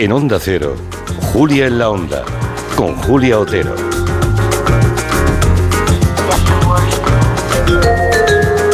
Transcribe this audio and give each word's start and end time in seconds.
En 0.00 0.12
Onda 0.12 0.38
Cero, 0.40 0.76
Julia 1.30 1.66
en 1.66 1.78
la 1.78 1.90
Onda, 1.90 2.24
con 2.74 2.94
Julia 3.02 3.38
Otero. 3.38 3.74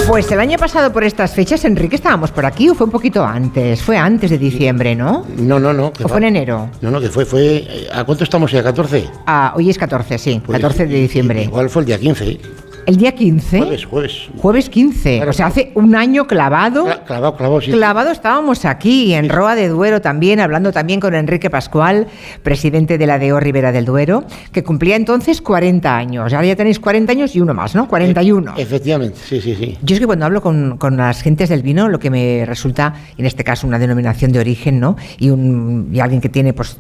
Pues 0.07 0.31
el 0.31 0.39
año 0.39 0.57
pasado 0.57 0.93
por 0.93 1.03
estas 1.03 1.35
fechas, 1.35 1.65
Enrique, 1.65 1.97
estábamos 1.97 2.31
por 2.31 2.47
aquí 2.47 2.69
o 2.69 2.77
fue 2.77 2.85
un 2.85 2.93
poquito 2.93 3.25
antes. 3.25 3.83
Fue 3.83 3.99
antes 3.99 4.31
de 4.31 4.39
diciembre, 4.39 4.95
¿no? 4.95 5.27
No, 5.37 5.59
no, 5.59 5.73
no. 5.73 5.93
que 5.93 6.05
¿O 6.05 6.09
fue 6.09 6.19
en 6.19 6.25
enero? 6.25 6.71
No, 6.81 6.93
no, 6.93 7.01
que 7.01 7.09
fue, 7.09 7.25
fue. 7.27 7.89
¿A 7.93 8.05
cuánto 8.05 8.23
estamos 8.23 8.53
ya? 8.53 8.63
¿14? 8.63 9.11
Ah, 9.27 9.53
hoy 9.57 9.69
es 9.69 9.77
14, 9.79 10.19
sí, 10.19 10.41
Pues, 10.47 10.61
14 10.61 10.87
de 10.87 10.95
diciembre. 10.95 11.43
Igual 11.43 11.69
fue 11.69 11.83
el 11.83 11.87
día 11.87 11.99
15. 11.99 12.39
El 12.87 12.97
día 12.97 13.13
15. 13.13 13.59
Jueves, 13.59 13.85
jueves. 13.85 14.29
Jueves 14.39 14.71
15. 14.71 15.17
Claro. 15.17 15.31
O 15.31 15.35
sea, 15.35 15.47
hace 15.47 15.73
un 15.75 15.95
año 15.97 16.27
clavado. 16.27 16.87
Cla- 16.87 17.05
Clavado, 17.05 17.37
clavado, 17.37 17.61
sí. 17.61 17.73
Clavado 17.73 18.11
estábamos 18.13 18.65
aquí, 18.65 19.13
en 19.13 19.29
Roa 19.29 19.57
de 19.57 19.69
Duero 19.69 20.01
también, 20.01 20.39
hablando 20.39 20.73
también 20.73 21.01
con 21.01 21.15
Enrique 21.15 21.51
Pascual, 21.51 22.07
presidente 22.45 22.97
de 22.97 23.07
la 23.07 23.19
DEO 23.19 23.41
Ribera 23.41 23.73
del 23.73 23.85
Duero, 23.87 24.25
que 24.53 24.63
cumplía 24.63 24.95
entonces 24.97 25.43
40 25.43 25.97
años. 25.97 26.33
Ahora 26.33 26.47
ya 26.47 26.55
tenéis 26.57 26.79
40 26.79 27.11
años 27.13 27.35
y 27.35 27.41
uno 27.41 27.55
más, 27.55 27.75
¿no? 27.75 27.89
41. 27.89 28.55
E- 28.57 28.63
Efectivamente, 28.63 29.19
sí, 29.25 29.41
sí, 29.41 29.55
sí. 29.57 29.77
Yo 29.83 29.95
es 29.95 30.01
que 30.01 30.07
cuando 30.07 30.25
hablo 30.25 30.41
con, 30.41 30.77
con 30.79 30.97
las 30.97 31.23
gentes 31.23 31.49
del 31.49 31.63
vino, 31.63 31.89
lo 31.89 31.99
que 31.99 32.11
me 32.11 32.45
resulta, 32.47 32.95
en 33.19 33.27
este 33.27 33.43
caso, 33.43 33.67
una 33.67 33.79
denominación 33.81 34.31
de 34.31 34.39
origen, 34.39 34.79
¿no? 34.79 34.97
Y, 35.19 35.31
un, 35.31 35.91
y 35.93 35.99
alguien 36.01 36.21
que 36.21 36.29
tiene, 36.29 36.53
pues, 36.53 36.79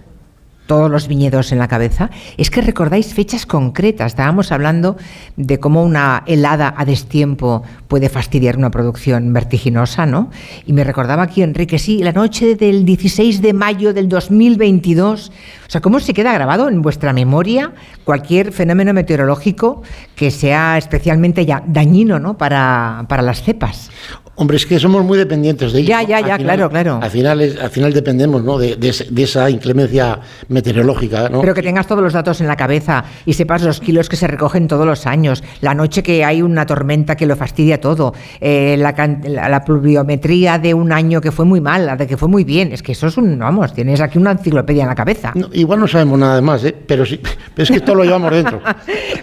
todos 0.67 0.91
los 0.91 1.09
viñedos 1.09 1.53
en 1.53 1.59
la 1.59 1.69
cabeza, 1.69 2.11
es 2.37 2.51
que 2.51 2.61
recordáis 2.61 3.15
fechas 3.15 3.47
concretas. 3.47 4.13
Estábamos 4.13 4.53
hablando 4.53 4.97
de 5.37 5.59
cómo 5.59 5.83
una 5.83 6.23
helada 6.27 6.75
a 6.77 6.85
destiempo 6.85 7.63
puede 7.89 8.09
fastidiar 8.09 8.57
una 8.57 8.71
producción 8.71 9.33
vertiginosa, 9.33 10.07
¿no? 10.07 10.31
Y 10.67 10.73
me 10.73 10.85
recordaba 10.85 11.23
aquí, 11.23 11.43
Enrique, 11.43 11.79
sí, 11.79 12.03
la 12.03 12.13
noche 12.13 12.57
del 12.57 12.85
16 12.85 13.41
de 13.43 13.53
mayo 13.53 13.95
del 13.95 14.09
2022. 14.09 15.33
O 15.67 15.71
sea, 15.71 15.81
¿cómo 15.81 16.01
se 16.01 16.15
queda 16.15 16.33
grabado 16.33 16.69
en 16.69 16.83
vuestra 16.83 17.13
memoria 17.13 17.73
cualquier 18.05 18.53
fenómeno 18.53 18.93
meteorológico 18.93 19.83
que 20.15 20.31
sea 20.31 20.79
especialmente 20.79 21.47
ya 21.47 21.63
dañino, 21.67 22.19
¿no? 22.19 22.37
Para, 22.37 23.07
para 23.09 23.23
las 23.23 23.43
cepas. 23.43 23.91
Hombre, 24.37 24.57
es 24.59 24.67
que 24.67 24.79
somos 24.79 25.03
muy 25.05 25.17
dependientes 25.19 25.73
de 25.73 25.81
ello. 25.81 25.89
Ya, 25.89 26.03
ya, 26.03 26.21
ya, 26.21 26.37
claro, 26.39 26.69
claro. 26.71 26.99
Al 27.03 27.11
final, 27.11 27.41
es- 27.41 27.59
al 27.59 27.71
final 27.71 27.93
dependemos 27.93 28.43
¿no? 28.45 28.59
de, 28.59 28.77
de 28.77 28.95
de 29.11 29.23
esa 29.23 29.49
inclemencia 29.51 30.21
meteorológica. 30.49 31.29
¿no? 31.29 31.41
Pero 31.41 31.55
que 31.55 31.63
tengas 31.63 31.87
todos 31.87 32.03
los 32.03 32.13
datos 32.13 32.41
en 32.41 32.47
la 32.47 32.57
cabeza 32.57 33.05
y 33.25 33.33
sepas 33.33 33.63
los 33.63 33.81
kilos 33.81 34.09
que 34.09 34.17
se 34.17 34.27
recogen 34.27 34.69
todos 34.69 34.85
los 34.87 35.07
años, 35.07 35.43
la 35.61 35.75
noche 35.75 36.03
que 36.03 36.25
hay 36.25 36.43
una 36.43 36.67
tormenta 36.67 37.17
que 37.17 37.27
lo 37.27 37.37
fastidia 37.37 37.81
todo, 37.81 38.15
eh, 38.41 38.77
la, 38.79 38.95
la- 39.25 39.49
la 39.49 39.65
pluviometría 39.65 40.59
de 40.59 40.75
un 40.75 40.93
año 40.93 41.21
que 41.21 41.33
fue 41.33 41.45
muy 41.45 41.61
mal, 41.61 41.87
la 41.87 41.97
de 41.97 42.07
que 42.07 42.17
fue 42.17 42.29
muy 42.29 42.45
bien. 42.45 42.73
Es 42.73 42.83
que 42.83 42.93
eso 42.93 43.07
es 43.07 43.17
un, 43.17 43.39
vamos, 43.39 43.73
tienes 43.73 44.01
aquí 44.01 44.19
una 44.19 44.33
enciclopedia 44.33 44.83
en 44.83 44.89
la 44.89 44.95
cabeza. 44.95 45.33
No, 45.35 45.49
igual 45.53 45.81
no 45.81 45.89
sabemos 45.89 46.19
nada 46.19 46.41
más, 46.43 46.65
¿eh? 46.65 46.75
pero, 46.87 47.07
sí, 47.07 47.21
pero 47.55 47.63
es 47.65 47.71
que 47.71 47.81
todo 47.81 47.97
lo 47.97 48.05
llevamos 48.05 48.31
dentro. 48.33 48.61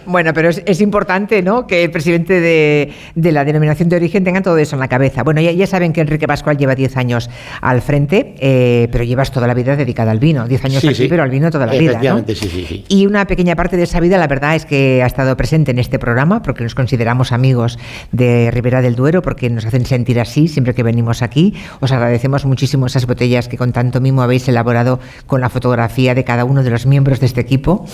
Bueno, 0.05 0.33
pero 0.33 0.49
es, 0.49 0.61
es 0.65 0.81
importante 0.81 1.41
¿no? 1.41 1.65
que 1.65 1.85
el 1.85 1.89
presidente 1.91 2.41
de, 2.41 2.91
de 3.15 3.31
la 3.31 3.45
denominación 3.45 3.87
de 3.87 3.95
origen 3.95 4.25
tenga 4.25 4.41
todo 4.41 4.57
eso 4.57 4.75
en 4.75 4.81
la 4.81 4.89
cabeza. 4.89 5.02
Bueno, 5.23 5.41
ya, 5.41 5.51
ya 5.51 5.67
saben 5.67 5.93
que 5.93 6.01
Enrique 6.01 6.27
Pascual 6.27 6.57
lleva 6.57 6.75
10 6.75 6.97
años 6.97 7.29
al 7.61 7.81
frente, 7.81 8.35
eh, 8.39 8.87
pero 8.91 9.03
llevas 9.03 9.31
toda 9.31 9.47
la 9.47 9.53
vida 9.53 9.75
dedicada 9.75 10.11
al 10.11 10.19
vino. 10.19 10.47
10 10.47 10.65
años 10.65 10.81
Sí, 10.81 10.87
aquí, 10.87 10.95
sí. 10.95 11.07
pero 11.09 11.23
al 11.23 11.29
vino 11.29 11.49
toda 11.51 11.65
la 11.65 11.73
vida. 11.73 11.99
¿no? 12.01 12.23
Sí, 12.27 12.35
sí, 12.35 12.65
sí. 12.67 12.85
Y 12.87 13.05
una 13.05 13.25
pequeña 13.25 13.55
parte 13.55 13.77
de 13.77 13.83
esa 13.83 13.99
vida, 13.99 14.17
la 14.17 14.27
verdad 14.27 14.55
es 14.55 14.65
que 14.65 15.01
ha 15.03 15.05
estado 15.05 15.35
presente 15.37 15.71
en 15.71 15.79
este 15.79 15.99
programa, 15.99 16.41
porque 16.41 16.63
nos 16.63 16.75
consideramos 16.75 17.31
amigos 17.31 17.77
de 18.11 18.49
Ribera 18.51 18.81
del 18.81 18.95
Duero, 18.95 19.21
porque 19.21 19.49
nos 19.49 19.65
hacen 19.65 19.85
sentir 19.85 20.19
así 20.19 20.47
siempre 20.47 20.73
que 20.73 20.83
venimos 20.83 21.21
aquí. 21.21 21.53
Os 21.79 21.91
agradecemos 21.91 22.45
muchísimo 22.45 22.85
esas 22.85 23.05
botellas 23.05 23.47
que 23.47 23.57
con 23.57 23.71
tanto 23.71 24.01
mimo 24.01 24.21
habéis 24.21 24.47
elaborado 24.47 24.99
con 25.27 25.41
la 25.41 25.49
fotografía 25.49 26.15
de 26.15 26.23
cada 26.23 26.45
uno 26.45 26.63
de 26.63 26.69
los 26.69 26.85
miembros 26.85 27.19
de 27.19 27.25
este 27.25 27.41
equipo. 27.41 27.85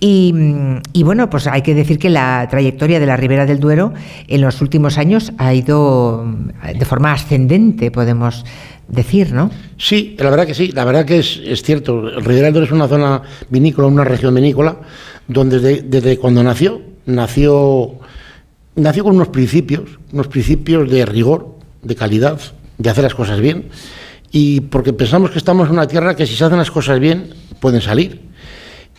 Y, 0.00 0.34
y 0.92 1.02
bueno, 1.02 1.30
pues 1.30 1.46
hay 1.46 1.62
que 1.62 1.74
decir 1.74 1.98
que 1.98 2.10
la 2.10 2.46
trayectoria 2.50 3.00
de 3.00 3.06
la 3.06 3.16
Ribera 3.16 3.46
del 3.46 3.60
Duero 3.60 3.92
en 4.28 4.40
los 4.40 4.60
últimos 4.60 4.98
años 4.98 5.32
ha 5.38 5.54
ido 5.54 6.24
de 6.62 6.84
forma 6.84 7.12
ascendente, 7.12 7.90
podemos 7.90 8.44
decir, 8.88 9.32
¿no? 9.32 9.50
Sí, 9.78 10.16
la 10.18 10.30
verdad 10.30 10.46
que 10.46 10.54
sí, 10.54 10.72
la 10.72 10.84
verdad 10.84 11.04
que 11.04 11.18
es, 11.18 11.40
es 11.44 11.62
cierto. 11.62 12.08
El 12.08 12.24
Duero 12.24 12.62
es 12.62 12.70
una 12.70 12.88
zona 12.88 13.22
vinícola, 13.48 13.88
una 13.88 14.04
región 14.04 14.34
vinícola, 14.34 14.76
donde 15.28 15.58
desde, 15.60 15.82
desde 15.82 16.18
cuando 16.18 16.42
nació, 16.42 16.80
nació, 17.06 17.98
nació 18.74 19.04
con 19.04 19.16
unos 19.16 19.28
principios, 19.28 19.98
unos 20.12 20.28
principios 20.28 20.90
de 20.90 21.04
rigor, 21.06 21.56
de 21.82 21.94
calidad, 21.94 22.38
de 22.78 22.90
hacer 22.90 23.04
las 23.04 23.14
cosas 23.14 23.40
bien. 23.40 23.68
Y 24.30 24.60
porque 24.60 24.92
pensamos 24.92 25.30
que 25.30 25.38
estamos 25.38 25.68
en 25.68 25.74
una 25.74 25.86
tierra 25.86 26.14
que 26.14 26.26
si 26.26 26.34
se 26.34 26.44
hacen 26.44 26.58
las 26.58 26.70
cosas 26.70 26.98
bien, 27.00 27.30
pueden 27.60 27.80
salir. 27.80 28.25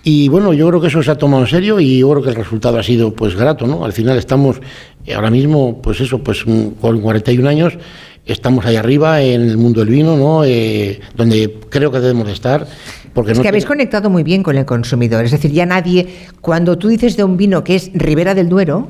Y 0.03 0.29
bueno, 0.29 0.53
yo 0.53 0.67
creo 0.69 0.79
que 0.79 0.87
eso 0.87 1.03
se 1.03 1.11
ha 1.11 1.17
tomado 1.17 1.43
en 1.43 1.49
serio 1.49 1.79
y 1.79 1.99
yo 1.99 2.09
creo 2.11 2.23
que 2.23 2.29
el 2.29 2.35
resultado 2.35 2.79
ha 2.79 2.83
sido 2.83 3.13
pues 3.13 3.35
grato, 3.35 3.67
¿no? 3.67 3.83
Al 3.83 3.93
final 3.93 4.17
estamos 4.17 4.61
eh, 5.05 5.13
ahora 5.13 5.29
mismo, 5.29 5.81
pues 5.81 5.99
eso, 5.99 6.19
pues 6.23 6.45
mm, 6.45 6.79
con 6.79 7.01
41 7.01 7.49
años 7.49 7.77
estamos 8.25 8.65
ahí 8.65 8.75
arriba 8.75 9.21
en 9.21 9.41
el 9.41 9.57
mundo 9.57 9.81
del 9.81 9.89
vino, 9.89 10.15
¿no? 10.15 10.43
Eh, 10.43 10.99
donde 11.15 11.59
creo 11.69 11.91
que 11.91 11.99
debemos 11.99 12.27
de 12.27 12.33
estar. 12.33 12.67
Porque 13.13 13.31
Es 13.31 13.37
no 13.37 13.41
que 13.41 13.49
habéis 13.49 13.65
conectado 13.65 14.09
muy 14.09 14.23
bien 14.23 14.43
con 14.43 14.57
el 14.57 14.65
consumidor. 14.65 15.25
Es 15.25 15.31
decir, 15.31 15.51
ya 15.51 15.65
nadie, 15.65 16.07
cuando 16.39 16.77
tú 16.77 16.87
dices 16.87 17.17
de 17.17 17.23
un 17.23 17.35
vino 17.35 17.63
que 17.63 17.75
es 17.75 17.89
Ribera 17.93 18.35
del 18.35 18.47
Duero, 18.47 18.89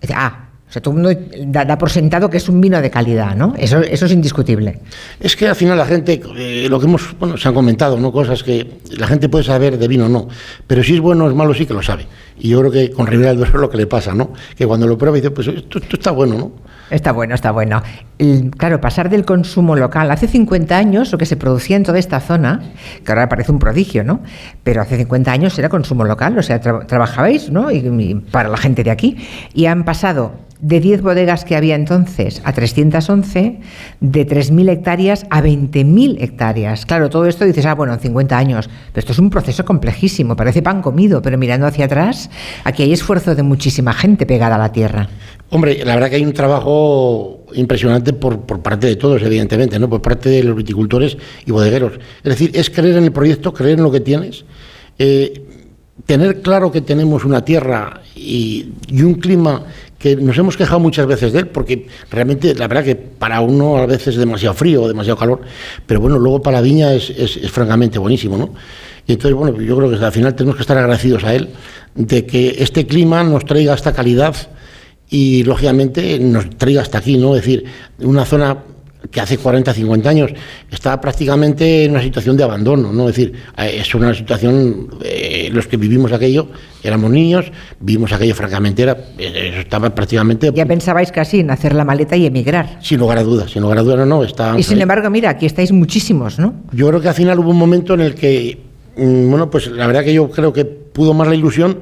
dice, 0.00 0.14
ah, 0.16 0.49
o 0.70 0.72
sea, 0.72 0.80
todo 0.80 0.94
el 0.96 1.02
mundo 1.02 1.20
da, 1.46 1.76
por 1.76 1.90
sentado 1.90 2.30
que 2.30 2.36
es 2.36 2.48
un 2.48 2.60
vino 2.60 2.80
de 2.80 2.92
calidad, 2.92 3.34
¿no? 3.34 3.54
Eso, 3.58 3.80
eso 3.80 4.06
es 4.06 4.12
indiscutible. 4.12 4.78
Es 5.18 5.34
que 5.34 5.48
al 5.48 5.56
final 5.56 5.76
la 5.76 5.84
gente, 5.84 6.22
eh, 6.36 6.68
lo 6.70 6.78
que 6.78 6.86
hemos, 6.86 7.18
bueno, 7.18 7.36
se 7.36 7.48
han 7.48 7.54
comentado, 7.54 7.98
¿no? 7.98 8.12
Cosas 8.12 8.44
que 8.44 8.78
la 8.96 9.08
gente 9.08 9.28
puede 9.28 9.42
saber 9.42 9.76
de 9.76 9.88
vino, 9.88 10.08
no. 10.08 10.28
Pero 10.68 10.84
si 10.84 10.94
es 10.94 11.00
bueno 11.00 11.24
o 11.24 11.28
es 11.28 11.34
malo, 11.34 11.54
sí 11.54 11.66
que 11.66 11.74
lo 11.74 11.82
sabe. 11.82 12.06
Y 12.38 12.50
yo 12.50 12.60
creo 12.60 12.70
que 12.70 12.92
con 12.92 13.08
Ribera 13.08 13.30
del 13.30 13.38
Duero 13.38 13.52
es 13.52 13.60
lo 13.60 13.68
que 13.68 13.78
le 13.78 13.88
pasa, 13.88 14.14
¿no? 14.14 14.32
Que 14.56 14.64
cuando 14.64 14.86
lo 14.86 14.96
prueba 14.96 15.16
dice, 15.16 15.32
pues 15.32 15.48
esto, 15.48 15.80
esto 15.80 15.96
está 15.96 16.12
bueno, 16.12 16.38
¿no? 16.38 16.52
Está 16.90 17.12
bueno, 17.12 17.34
está 17.34 17.52
bueno. 17.52 17.82
Claro, 18.58 18.80
pasar 18.80 19.08
del 19.10 19.24
consumo 19.24 19.76
local. 19.76 20.10
Hace 20.10 20.26
50 20.26 20.76
años 20.76 21.12
lo 21.12 21.18
que 21.18 21.26
se 21.26 21.36
producía 21.36 21.76
en 21.76 21.84
toda 21.84 21.98
esta 21.98 22.20
zona, 22.20 22.60
que 23.04 23.12
ahora 23.12 23.28
parece 23.28 23.52
un 23.52 23.58
prodigio, 23.58 24.02
¿no? 24.04 24.20
Pero 24.64 24.82
hace 24.82 24.96
50 24.96 25.30
años 25.30 25.58
era 25.58 25.68
consumo 25.68 26.04
local, 26.04 26.36
o 26.36 26.42
sea, 26.42 26.60
tra- 26.60 26.86
trabajabais, 26.86 27.50
¿no? 27.50 27.70
Y, 27.70 28.14
para 28.30 28.48
la 28.48 28.56
gente 28.56 28.82
de 28.82 28.90
aquí. 28.90 29.16
Y 29.54 29.66
han 29.66 29.84
pasado 29.84 30.32
de 30.60 30.78
10 30.80 31.00
bodegas 31.00 31.46
que 31.46 31.56
había 31.56 31.74
entonces 31.74 32.42
a 32.44 32.52
311, 32.52 33.60
de 34.00 34.26
3.000 34.28 34.68
hectáreas 34.68 35.24
a 35.30 35.40
20.000 35.40 36.18
hectáreas. 36.20 36.84
Claro, 36.84 37.08
todo 37.08 37.24
esto 37.26 37.46
dices, 37.46 37.64
ah, 37.64 37.74
bueno, 37.74 37.94
en 37.94 38.00
50 38.00 38.36
años. 38.36 38.68
Pero 38.92 38.98
esto 39.00 39.12
es 39.12 39.18
un 39.18 39.30
proceso 39.30 39.64
complejísimo, 39.64 40.36
parece 40.36 40.60
pan 40.60 40.82
comido, 40.82 41.22
pero 41.22 41.38
mirando 41.38 41.66
hacia 41.66 41.86
atrás, 41.86 42.28
aquí 42.64 42.82
hay 42.82 42.92
esfuerzo 42.92 43.34
de 43.34 43.42
muchísima 43.42 43.94
gente 43.94 44.26
pegada 44.26 44.56
a 44.56 44.58
la 44.58 44.72
tierra. 44.72 45.08
Hombre, 45.50 45.82
la 45.84 45.94
verdad 45.94 46.10
que 46.10 46.16
hay 46.16 46.24
un 46.24 46.32
trabajo 46.32 47.44
impresionante 47.54 48.12
por, 48.12 48.40
por 48.42 48.60
parte 48.62 48.86
de 48.86 48.96
todos, 48.96 49.20
evidentemente, 49.22 49.78
¿no? 49.80 49.90
Por 49.90 50.00
parte 50.00 50.28
de 50.28 50.44
los 50.44 50.54
viticultores 50.54 51.16
y 51.44 51.50
bodegueros. 51.50 51.94
Es 52.22 52.30
decir, 52.30 52.52
es 52.54 52.70
creer 52.70 52.96
en 52.96 53.04
el 53.04 53.12
proyecto, 53.12 53.52
creer 53.52 53.78
en 53.78 53.82
lo 53.82 53.90
que 53.90 53.98
tienes, 54.00 54.44
eh, 54.98 55.42
tener 56.06 56.40
claro 56.40 56.70
que 56.70 56.80
tenemos 56.82 57.24
una 57.24 57.44
tierra 57.44 58.00
y, 58.14 58.68
un 59.02 59.14
clima 59.14 59.64
que 59.98 60.14
nos 60.16 60.38
hemos 60.38 60.56
quejado 60.56 60.78
muchas 60.78 61.06
veces 61.06 61.32
de 61.32 61.40
él, 61.40 61.46
porque 61.48 61.88
realmente 62.10 62.54
la 62.54 62.68
verdad 62.68 62.84
que 62.84 62.94
para 62.96 63.40
uno 63.40 63.76
a 63.76 63.86
veces 63.86 64.08
es 64.14 64.16
demasiado 64.16 64.54
frío 64.54 64.82
o 64.84 64.88
demasiado 64.88 65.18
calor, 65.18 65.40
pero 65.84 66.00
bueno, 66.00 66.18
luego 66.18 66.40
para 66.40 66.58
la 66.58 66.62
viña 66.62 66.94
es, 66.94 67.10
es- 67.10 67.36
es 67.36 67.50
francamente 67.50 67.98
buenísimo, 67.98 68.38
¿no? 68.38 68.54
Y 69.06 69.12
entonces, 69.14 69.36
bueno, 69.36 69.60
yo 69.60 69.76
creo 69.76 69.90
que 69.90 69.96
al 70.02 70.12
final 70.12 70.34
tenemos 70.36 70.54
que 70.56 70.62
estar 70.62 70.78
agradecidos 70.78 71.24
a 71.24 71.34
él 71.34 71.48
de 71.96 72.24
que 72.24 72.56
este 72.60 72.86
clima 72.86 73.22
nos 73.24 73.44
traiga 73.44 73.74
esta 73.74 73.92
calidad 73.92 74.34
y 75.10 75.42
lógicamente 75.42 76.18
nos 76.20 76.48
traiga 76.50 76.82
hasta 76.82 76.98
aquí, 76.98 77.16
¿no? 77.18 77.34
Es 77.34 77.42
decir, 77.42 77.64
una 77.98 78.24
zona 78.24 78.58
que 79.10 79.20
hace 79.20 79.38
40, 79.38 79.72
50 79.72 80.08
años 80.08 80.30
estaba 80.70 81.00
prácticamente 81.00 81.84
en 81.84 81.92
una 81.92 82.02
situación 82.02 82.36
de 82.36 82.44
abandono, 82.44 82.92
¿no? 82.92 83.08
Es 83.08 83.16
decir, 83.16 83.32
eh, 83.56 83.78
es 83.80 83.94
una 83.94 84.14
situación, 84.14 84.88
eh, 85.02 85.48
los 85.52 85.66
que 85.66 85.76
vivimos 85.76 86.12
aquello, 86.12 86.48
éramos 86.82 87.10
niños, 87.10 87.50
vivimos 87.80 88.12
aquello 88.12 88.34
francamente, 88.34 88.82
era, 88.82 88.96
eh, 89.18 89.50
eso 89.52 89.60
estaba 89.60 89.92
prácticamente, 89.94 90.52
Ya 90.54 90.66
pensabais 90.66 91.10
casi 91.10 91.40
en 91.40 91.50
hacer 91.50 91.74
la 91.74 91.84
maleta 91.84 92.16
y 92.16 92.26
emigrar. 92.26 92.78
sin 92.82 93.00
lugar 93.00 93.18
a 93.18 93.22
dudas, 93.22 93.50
sin 93.50 93.62
lugar 93.62 93.78
a 93.78 93.82
dudas, 93.82 93.98
no, 93.98 94.06
no, 94.06 94.22
está... 94.22 94.58
Y 94.58 94.62
sin 94.62 94.80
embargo, 94.80 95.10
mira, 95.10 95.30
aquí 95.30 95.46
estáis 95.46 95.72
muchísimos, 95.72 96.38
¿no? 96.38 96.54
Yo 96.72 96.88
creo 96.88 97.00
que 97.00 97.08
al 97.08 97.14
final 97.14 97.38
hubo 97.38 97.50
un 97.50 97.58
momento 97.58 97.94
en 97.94 98.00
el 98.00 98.14
que, 98.14 98.58
mm, 98.96 99.30
bueno, 99.30 99.50
pues 99.50 99.66
la 99.68 99.86
verdad 99.86 100.04
que 100.04 100.12
yo 100.12 100.30
creo 100.30 100.52
que 100.52 100.64
pudo 100.66 101.14
más 101.14 101.26
la 101.26 101.34
ilusión 101.34 101.78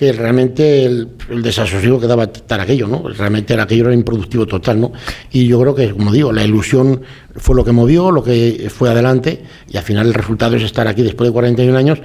que 0.00 0.14
realmente 0.14 0.86
el, 0.86 1.08
desasosiego 1.42 2.00
que 2.00 2.06
daba 2.06 2.24
estar 2.24 2.58
aquello, 2.58 2.88
¿no? 2.88 3.06
Realmente 3.06 3.52
era 3.52 3.64
aquello 3.64 3.84
era 3.84 3.92
improductivo 3.92 4.46
total, 4.46 4.80
¿no? 4.80 4.92
Y 5.30 5.46
yo 5.46 5.60
creo 5.60 5.74
que, 5.74 5.90
como 5.90 6.10
digo, 6.10 6.32
la 6.32 6.42
ilusión 6.42 7.02
fue 7.36 7.54
lo 7.54 7.66
que 7.66 7.72
movió, 7.72 8.10
lo 8.10 8.24
que 8.24 8.70
fue 8.74 8.88
adelante, 8.88 9.44
y 9.68 9.76
al 9.76 9.82
final 9.82 10.06
el 10.06 10.14
resultado 10.14 10.56
es 10.56 10.62
estar 10.62 10.88
aquí 10.88 11.02
después 11.02 11.28
de 11.28 11.34
41 11.34 11.76
años. 11.76 11.98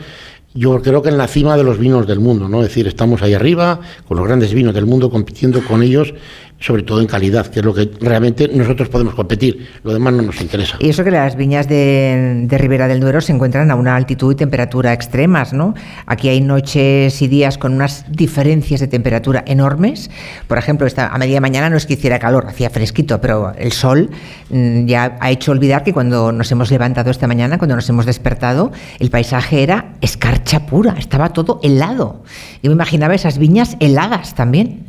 Yo 0.53 0.81
creo 0.81 1.01
que 1.01 1.07
en 1.07 1.17
la 1.17 1.29
cima 1.29 1.55
de 1.55 1.63
los 1.63 1.79
vinos 1.79 2.05
del 2.05 2.19
mundo, 2.19 2.49
¿no? 2.49 2.63
Es 2.63 2.67
decir, 2.67 2.85
estamos 2.85 3.21
ahí 3.21 3.33
arriba, 3.33 3.79
con 4.05 4.17
los 4.17 4.27
grandes 4.27 4.53
vinos 4.53 4.73
del 4.73 4.85
mundo, 4.85 5.09
compitiendo 5.09 5.63
con 5.63 5.81
ellos, 5.81 6.13
sobre 6.59 6.83
todo 6.83 7.01
en 7.01 7.07
calidad, 7.07 7.47
que 7.47 7.59
es 7.59 7.65
lo 7.65 7.73
que 7.73 7.91
realmente 7.99 8.47
nosotros 8.47 8.89
podemos 8.89 9.13
competir, 9.13 9.67
lo 9.83 9.93
demás 9.93 10.13
no 10.13 10.23
nos 10.23 10.41
interesa. 10.41 10.77
Y 10.79 10.89
eso 10.89 11.03
que 11.03 11.11
las 11.11 11.35
viñas 11.35 11.67
de, 11.67 12.47
Ribera 12.49 12.87
del 12.87 12.99
Duero 13.01 13.19
se 13.21 13.33
encuentran 13.33 13.69
a 13.71 13.75
una 13.75 13.95
altitud 13.95 14.33
y 14.33 14.35
temperatura 14.35 14.93
extremas, 14.93 15.53
¿no? 15.53 15.75
Aquí 16.05 16.29
hay 16.29 16.41
noches 16.41 17.21
y 17.21 17.27
días 17.27 17.57
con 17.57 17.73
unas 17.73 18.05
diferencias 18.09 18.79
de 18.79 18.87
temperatura 18.87 19.43
enormes. 19.45 20.09
Por 20.47 20.57
ejemplo, 20.57 20.87
esta, 20.87 21.07
a 21.09 21.17
media 21.17 21.41
mañana 21.41 21.69
no 21.69 21.77
es 21.77 21.85
que 21.85 21.93
hiciera 21.93 22.19
calor, 22.19 22.45
hacía 22.47 22.69
fresquito, 22.69 23.19
pero 23.19 23.53
el 23.57 23.73
sol 23.73 24.09
mm, 24.49 24.85
ya 24.85 25.17
ha 25.19 25.31
hecho 25.31 25.51
olvidar 25.51 25.83
que 25.83 25.93
cuando 25.93 26.31
nos 26.31 26.51
hemos 26.51 26.71
levantado 26.71 27.11
esta 27.11 27.27
mañana, 27.27 27.57
cuando 27.57 27.75
nos 27.75 27.89
hemos 27.89 28.05
despertado, 28.05 28.71
el 28.99 29.09
paisaje 29.09 29.61
era 29.61 29.93
escarcha 30.01 30.65
pura, 30.65 30.95
estaba 30.97 31.33
todo 31.33 31.59
helado. 31.63 32.23
Yo 32.63 32.69
me 32.69 32.75
imaginaba 32.75 33.13
esas 33.13 33.37
viñas 33.37 33.75
heladas 33.79 34.35
también. 34.35 34.84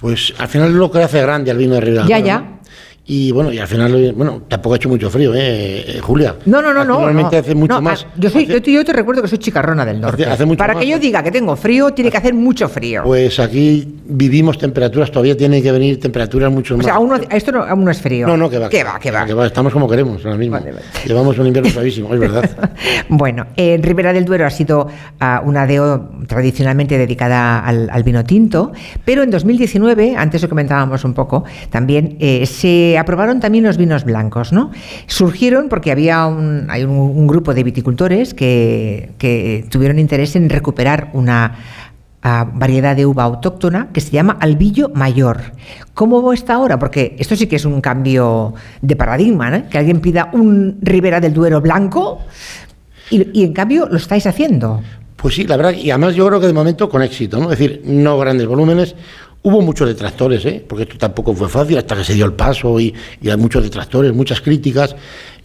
Pues 0.00 0.32
al 0.38 0.48
final 0.48 0.68
es 0.68 0.74
lo 0.74 0.90
que 0.90 1.02
hace 1.02 1.20
grande 1.20 1.50
al 1.50 1.58
vino 1.58 1.74
de 1.74 1.80
Ribera. 1.82 2.06
Ya, 2.06 2.18
ya. 2.18 2.59
Y 3.12 3.32
bueno, 3.32 3.52
y 3.52 3.58
al 3.58 3.66
final, 3.66 4.12
bueno, 4.12 4.42
tampoco 4.46 4.74
ha 4.74 4.76
hecho 4.76 4.88
mucho 4.88 5.10
frío, 5.10 5.34
¿eh, 5.34 5.96
eh 5.96 6.00
Julia? 6.00 6.36
No, 6.46 6.62
no, 6.62 6.72
no, 6.72 6.84
no. 6.84 6.92
Normalmente 6.92 7.38
hace 7.38 7.56
mucho 7.56 7.82
más. 7.82 8.06
Yo, 8.16 8.30
soy, 8.30 8.46
yo, 8.46 8.84
te, 8.84 8.92
recuerdo 8.92 9.20
que 9.20 9.26
soy 9.26 9.38
chicarrona 9.38 9.84
del 9.84 10.00
norte. 10.00 10.26
Hace, 10.26 10.46
mucho 10.46 10.58
Para 10.58 10.76
que 10.76 10.86
yo 10.86 10.96
diga 10.96 11.20
que 11.20 11.32
tengo 11.32 11.56
frío, 11.56 11.92
tiene 11.92 12.08
que 12.08 12.18
hacer 12.18 12.34
mucho 12.34 12.68
frío. 12.68 13.02
Pues 13.02 13.40
aquí 13.40 14.00
vivimos 14.06 14.58
temperaturas, 14.58 15.10
todavía 15.10 15.36
tienen 15.36 15.60
que 15.60 15.72
venir 15.72 15.98
temperaturas 15.98 16.52
mucho 16.52 16.76
más. 16.76 16.86
O 16.86 16.88
sea, 16.88 16.94
aún 16.94 17.10
esto 17.30 17.50
no, 17.50 17.64
aún 17.64 17.84
no 17.84 17.90
es 17.90 18.00
frío. 18.00 18.28
No, 18.28 18.36
no, 18.36 18.48
que 18.48 18.58
va. 18.58 18.68
Que 18.68 18.84
va, 18.84 19.00
que 19.00 19.10
va. 19.10 19.44
Estamos 19.44 19.72
como 19.72 19.88
queremos 19.88 20.24
ahora 20.24 20.38
mismo. 20.38 20.60
Llevamos 21.04 21.36
un 21.36 21.48
invierno 21.48 21.68
suavísimo, 21.72 22.14
es 22.14 22.20
verdad. 22.20 22.48
bueno, 23.08 23.44
en 23.56 23.82
Ribera 23.82 24.12
del 24.12 24.24
Duero 24.24 24.46
ha 24.46 24.50
sido 24.50 24.86
uh, 24.86 25.48
una 25.48 25.66
DEO 25.66 26.10
tradicionalmente 26.28 26.96
dedicada 26.96 27.58
al, 27.58 27.90
al, 27.90 28.04
vino 28.04 28.22
tinto, 28.22 28.70
pero 29.04 29.24
en 29.24 29.32
2019, 29.32 30.14
antes 30.16 30.42
lo 30.42 30.48
comentábamos 30.48 31.04
un 31.04 31.12
poco, 31.12 31.42
también 31.70 32.16
eh, 32.20 32.46
se 32.46 32.99
aprobaron 33.00 33.40
también 33.40 33.64
los 33.64 33.76
vinos 33.76 34.04
blancos, 34.04 34.52
¿no? 34.52 34.70
Surgieron 35.06 35.68
porque 35.68 35.90
había 35.90 36.26
un, 36.26 36.66
hay 36.70 36.84
un, 36.84 37.26
grupo 37.26 37.54
de 37.54 37.62
viticultores 37.62 38.34
que, 38.34 39.64
tuvieron 39.70 39.98
interés 39.98 40.36
en 40.36 40.48
recuperar 40.48 41.10
una 41.12 41.56
ah, 42.22 42.48
variedad 42.52 42.96
de 42.96 43.06
uva 43.06 43.24
autóctona 43.24 43.88
que 43.92 44.00
se 44.00 44.10
llama 44.10 44.36
albillo 44.40 44.90
mayor. 44.94 45.52
¿Cómo 45.94 46.32
está 46.32 46.54
ahora? 46.54 46.78
Porque 46.78 47.16
esto 47.18 47.36
sí 47.36 47.46
que 47.46 47.56
es 47.56 47.64
un 47.64 47.80
cambio 47.80 48.54
de 48.82 48.96
paradigma, 48.96 49.50
¿no? 49.50 49.68
que 49.68 49.78
alguien 49.78 50.00
pida 50.00 50.30
un 50.32 50.78
Ribera 50.82 51.20
del 51.20 51.32
Duero 51.32 51.60
blanco 51.60 52.20
y, 53.10 53.40
y 53.40 53.44
en 53.44 53.52
cambio 53.52 53.86
lo 53.86 53.96
estáis 53.96 54.26
haciendo. 54.26 54.80
Pues 55.20 55.34
sí, 55.34 55.44
la 55.44 55.58
verdad, 55.58 55.72
y 55.72 55.90
además 55.90 56.14
yo 56.14 56.26
creo 56.26 56.40
que 56.40 56.46
de 56.46 56.54
momento 56.54 56.88
con 56.88 57.02
éxito, 57.02 57.38
¿no? 57.38 57.52
Es 57.52 57.58
decir, 57.58 57.82
no 57.84 58.18
grandes 58.18 58.46
volúmenes, 58.46 58.94
Hubo 59.42 59.62
muchos 59.62 59.88
detractores, 59.88 60.44
¿eh? 60.44 60.64
porque 60.66 60.82
esto 60.82 60.98
tampoco 60.98 61.34
fue 61.34 61.48
fácil 61.48 61.78
hasta 61.78 61.96
que 61.96 62.04
se 62.04 62.12
dio 62.12 62.26
el 62.26 62.34
paso 62.34 62.78
y, 62.78 62.94
hay 63.24 63.36
muchos 63.36 63.62
detractores, 63.62 64.12
muchas 64.12 64.40
críticas. 64.40 64.94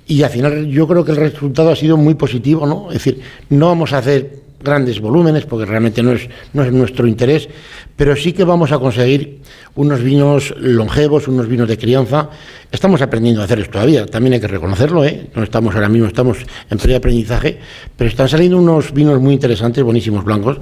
Y 0.08 0.22
al 0.22 0.30
final 0.30 0.68
yo 0.68 0.88
creo 0.88 1.04
que 1.06 1.12
el 1.12 1.18
resultado 1.18 1.72
ha 1.72 1.76
sido 1.76 1.96
muy 1.96 2.14
positivo, 2.16 2.68
¿no? 2.68 2.88
Es 2.90 2.96
decir, 2.96 3.22
no 3.50 3.68
vamos 3.68 3.94
a 3.94 4.00
hacer 4.00 4.45
grandes 4.66 5.00
volúmenes 5.00 5.46
porque 5.46 5.66
realmente 5.66 6.04
no 6.04 6.12
es, 6.12 6.28
no 6.52 6.64
es 6.64 6.74
nuestro 6.74 7.08
interés, 7.08 7.48
pero 7.96 8.16
sí 8.18 8.34
que 8.34 8.44
vamos 8.44 8.74
a 8.74 8.80
conseguir 8.80 9.40
unos 9.76 10.02
vinos 10.04 10.54
longevos, 10.58 11.28
unos 11.28 11.48
vinos 11.48 11.68
de 11.70 11.78
crianza. 11.78 12.30
Estamos 12.72 13.02
aprendiendo 13.02 13.42
a 13.42 13.46
hacer 13.46 13.60
esto 13.60 13.74
todavía, 13.74 14.06
también 14.06 14.34
hay 14.34 14.40
que 14.42 14.48
reconocerlo, 14.48 15.06
¿eh? 15.06 15.30
no 15.34 15.44
estamos 15.44 15.76
ahora 15.76 15.88
mismo, 15.88 16.08
estamos 16.08 16.40
en 16.70 16.78
pleno 16.78 16.98
aprendizaje, 16.98 17.60
pero 17.96 18.10
están 18.10 18.28
saliendo 18.28 18.58
unos 18.58 18.92
vinos 18.94 19.22
muy 19.22 19.34
interesantes, 19.34 19.84
buenísimos 19.84 20.26
blancos. 20.26 20.60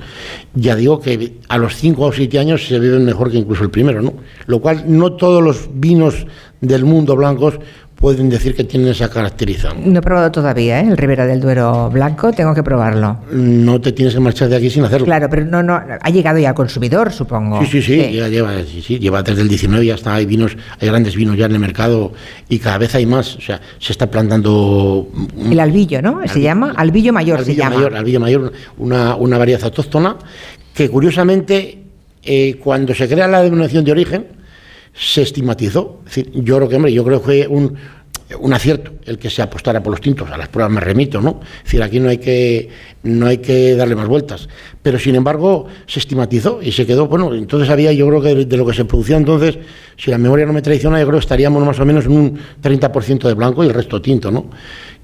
Ya 0.53 0.75
digo 0.75 0.99
que 0.99 1.37
a 1.47 1.57
los 1.57 1.75
5 1.75 2.03
o 2.03 2.11
7 2.11 2.37
años 2.37 2.67
se 2.67 2.77
beben 2.77 3.05
mejor 3.05 3.31
que 3.31 3.37
incluso 3.37 3.63
el 3.63 3.71
primero, 3.71 4.01
¿no? 4.01 4.13
Lo 4.45 4.61
cual 4.61 4.83
no 4.87 5.13
todos 5.13 5.41
los 5.41 5.69
vinos 5.73 6.27
del 6.61 6.85
mundo 6.85 7.15
blancos 7.15 7.59
pueden 8.03 8.29
decir 8.29 8.53
que 8.53 8.65
tienen 8.65 8.89
esa 8.89 9.09
caracterización. 9.09 9.93
No 9.93 9.99
he 9.99 10.01
probado 10.01 10.29
todavía 10.29 10.81
¿eh? 10.81 10.89
el 10.89 10.97
Ribera 10.97 11.25
del 11.25 11.39
Duero 11.39 11.89
blanco, 11.89 12.33
tengo 12.33 12.53
que 12.53 12.61
probarlo. 12.61 13.19
No 13.31 13.79
te 13.79 13.93
tienes 13.93 14.13
que 14.13 14.19
marchar 14.19 14.49
de 14.49 14.57
aquí 14.57 14.69
sin 14.69 14.83
hacerlo. 14.83 15.05
Claro, 15.05 15.29
pero 15.29 15.45
no, 15.45 15.63
no, 15.63 15.81
ha 16.01 16.09
llegado 16.09 16.37
ya 16.37 16.49
al 16.49 16.53
consumidor, 16.53 17.13
supongo. 17.13 17.61
Sí, 17.61 17.81
sí, 17.81 17.81
sí, 17.81 18.01
lleva, 18.11 18.55
sí, 18.65 18.99
lleva 18.99 19.23
desde 19.23 19.41
el 19.41 19.47
19 19.47 19.85
ya 19.85 19.95
está, 19.95 20.15
hay 20.15 20.25
vinos, 20.25 20.57
hay 20.81 20.89
grandes 20.89 21.15
vinos 21.15 21.37
ya 21.37 21.45
en 21.45 21.53
el 21.53 21.59
mercado 21.59 22.11
y 22.49 22.59
cada 22.59 22.77
vez 22.77 22.93
hay 22.93 23.05
más, 23.05 23.37
o 23.37 23.41
sea, 23.41 23.61
se 23.79 23.93
está 23.93 24.11
plantando... 24.11 25.07
El 25.49 25.61
albillo, 25.61 26.01
¿no? 26.01 26.27
Se 26.27 26.41
llama 26.41 26.73
albillo 26.75 27.13
mayor, 27.13 27.39
albillo 27.39 27.55
se 27.55 27.57
llama. 27.57 27.77
Mayor, 27.77 27.95
albillo 27.95 28.19
mayor, 28.19 28.51
una, 28.79 29.15
una 29.15 29.37
variedad 29.37 29.63
autóctona 29.63 30.17
que 30.73 30.89
curiosamente 30.89 31.83
eh, 32.21 32.59
cuando 32.61 32.93
se 32.93 33.07
crea 33.07 33.29
la 33.29 33.41
denominación 33.41 33.85
de 33.85 33.91
origen, 33.93 34.42
se 34.93 35.23
estigmatizó. 35.23 36.01
Yo 36.33 36.57
creo 36.57 36.69
que, 36.69 36.75
hombre, 36.75 36.93
yo 36.93 37.03
creo 37.03 37.19
que 37.19 37.25
fue 37.25 37.47
un, 37.47 37.75
un 38.39 38.53
acierto 38.53 38.91
el 39.05 39.17
que 39.17 39.29
se 39.29 39.41
apostara 39.41 39.81
por 39.81 39.91
los 39.91 40.01
tintos, 40.01 40.29
a 40.31 40.37
las 40.37 40.47
pruebas 40.47 40.71
me 40.71 40.79
remito, 40.79 41.21
¿no? 41.21 41.41
Es 41.57 41.63
decir, 41.65 41.83
aquí 41.83 41.99
no 41.99 42.09
hay 42.09 42.17
que, 42.17 42.69
no 43.03 43.27
hay 43.27 43.39
que 43.39 43.75
darle 43.75 43.95
más 43.95 44.07
vueltas. 44.07 44.47
Pero 44.81 44.97
sin 44.97 45.15
embargo, 45.15 45.65
se 45.87 45.99
estigmatizó 45.99 46.61
y 46.61 46.71
se 46.71 46.85
quedó, 46.85 47.07
bueno, 47.07 47.33
entonces 47.33 47.69
había, 47.69 47.91
yo 47.91 48.07
creo 48.07 48.21
que 48.21 48.45
de, 48.45 48.57
lo 48.57 48.65
que 48.65 48.73
se 48.73 48.85
producía 48.85 49.17
entonces, 49.17 49.57
si 49.97 50.11
la 50.11 50.17
memoria 50.17 50.45
no 50.45 50.53
me 50.53 50.61
traiciona, 50.61 50.99
yo 50.99 51.05
creo 51.05 51.19
que 51.19 51.23
estaríamos 51.23 51.65
más 51.65 51.79
o 51.79 51.85
menos 51.85 52.05
en 52.05 52.11
un 52.11 52.39
30% 52.61 53.27
de 53.27 53.33
blanco 53.33 53.63
y 53.63 53.67
el 53.67 53.73
resto 53.73 54.01
tinto, 54.01 54.31
¿no? 54.31 54.49